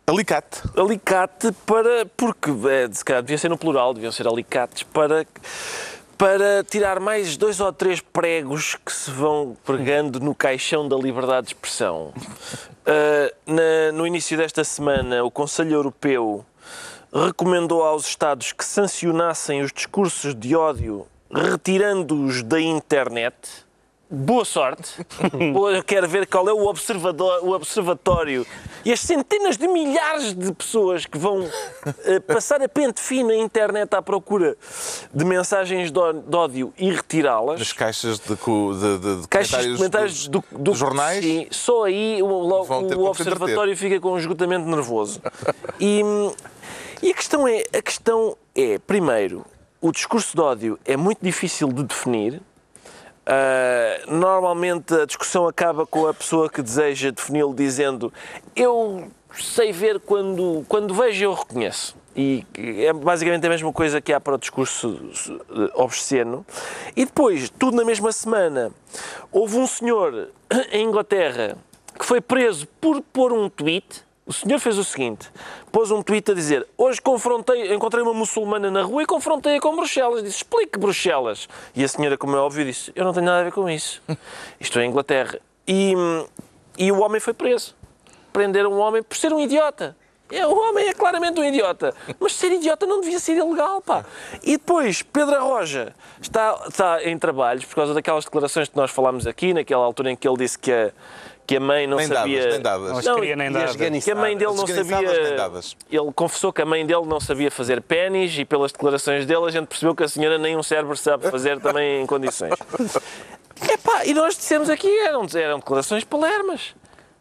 [0.06, 0.62] alicate.
[0.76, 2.06] alicate para.
[2.16, 5.26] Porque, é, se calhar, devia ser no plural, deviam ser alicates para.
[6.18, 11.48] Para tirar mais dois ou três pregos que se vão pregando no caixão da liberdade
[11.48, 12.12] de expressão.
[12.86, 16.44] Ah, na- no início desta semana, o Conselho Europeu
[17.12, 23.65] recomendou aos Estados que sancionassem os discursos de ódio retirando-os da internet.
[24.08, 25.04] Boa sorte.
[25.74, 28.46] Eu quero ver qual é o, observador, o observatório
[28.84, 31.48] e as centenas de milhares de pessoas que vão
[32.04, 34.56] eh, passar a pente fino na internet à procura
[35.12, 35.98] de mensagens de
[36.36, 37.58] ódio e retirá-las.
[37.58, 41.24] Das caixas de, de, de- de Caixas comentários, comentários do, do- dos jornais.
[41.24, 42.92] Sim, só aí o, o se
[43.22, 45.20] observatório fica com um esgotamento nervoso.
[45.80, 46.00] E,
[47.02, 49.44] e a questão é, a questão é, primeiro,
[49.80, 52.40] o discurso de ódio é muito difícil de definir.
[53.26, 58.12] Ah, normalmente a discussão acaba com a pessoa que deseja defini-lo dizendo
[58.54, 61.96] eu sei ver quando, quando vejo eu reconheço.
[62.14, 64.98] E é basicamente a mesma coisa que há para o discurso
[65.50, 66.46] eh, obsceno.
[66.96, 68.72] E depois, tudo na mesma semana,
[69.30, 70.30] houve um senhor
[70.72, 71.58] em Inglaterra
[71.98, 74.05] que foi preso por pôr um tweet.
[74.26, 75.30] O senhor fez o seguinte:
[75.70, 79.76] pôs um tweet a dizer: Hoje confrontei, encontrei uma muçulmana na rua e confrontei-a com
[79.76, 80.24] Bruxelas.
[80.24, 81.48] Disse: Explique Bruxelas.
[81.76, 84.02] E a senhora, como é óbvio, disse: Eu não tenho nada a ver com isso.
[84.58, 85.38] Isto é Inglaterra.
[85.66, 85.94] E,
[86.76, 87.76] e o homem foi preso.
[88.32, 89.96] Prenderam um homem por ser um idiota.
[90.30, 91.94] É, o homem é claramente um idiota.
[92.18, 94.04] Mas ser idiota não devia ser ilegal, pá.
[94.42, 99.24] E depois, Pedro Arroja está, está em trabalhos por causa daquelas declarações que nós falámos
[99.26, 100.90] aqui, naquela altura em que ele disse que a,
[101.46, 102.48] que a mãe não Nem sabia...
[102.48, 103.04] nem dadas.
[103.04, 103.70] Não, queria nem e dadas.
[103.80, 104.98] as- Que a mãe dele não sabia...
[105.90, 109.50] Ele confessou que a mãe dele não sabia fazer pênis e pelas declarações dele a
[109.50, 112.54] gente percebeu que a senhora nem um cérebro sabe fazer também em condições.
[113.72, 116.74] Epá, e nós dissemos aqui, eram, eram declarações palermas.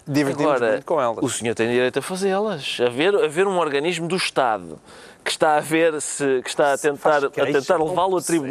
[0.08, 1.18] Divertimos Agora, muito com elas.
[1.24, 2.78] o senhor tem direito a fazê-las.
[2.86, 4.80] Haver, haver um organismo do Estado
[5.24, 8.42] que está a ver se que está a tentar, a tentar levá-lo ao processo.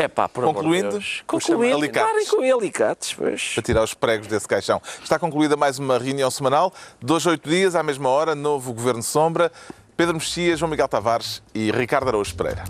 [0.00, 3.52] É pá, por Concluindo, amor de Concluindo, alicates, com alicates, pois.
[3.52, 4.80] Para tirar os pregos desse caixão.
[5.02, 6.72] Está concluída mais uma reunião semanal,
[7.02, 9.52] dois oito dias, à mesma hora, novo Governo Sombra,
[9.98, 12.64] Pedro Mexia, João Miguel Tavares e Ricardo Araújo Pereira.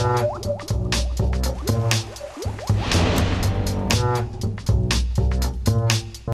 [0.00, 0.38] Obrigado.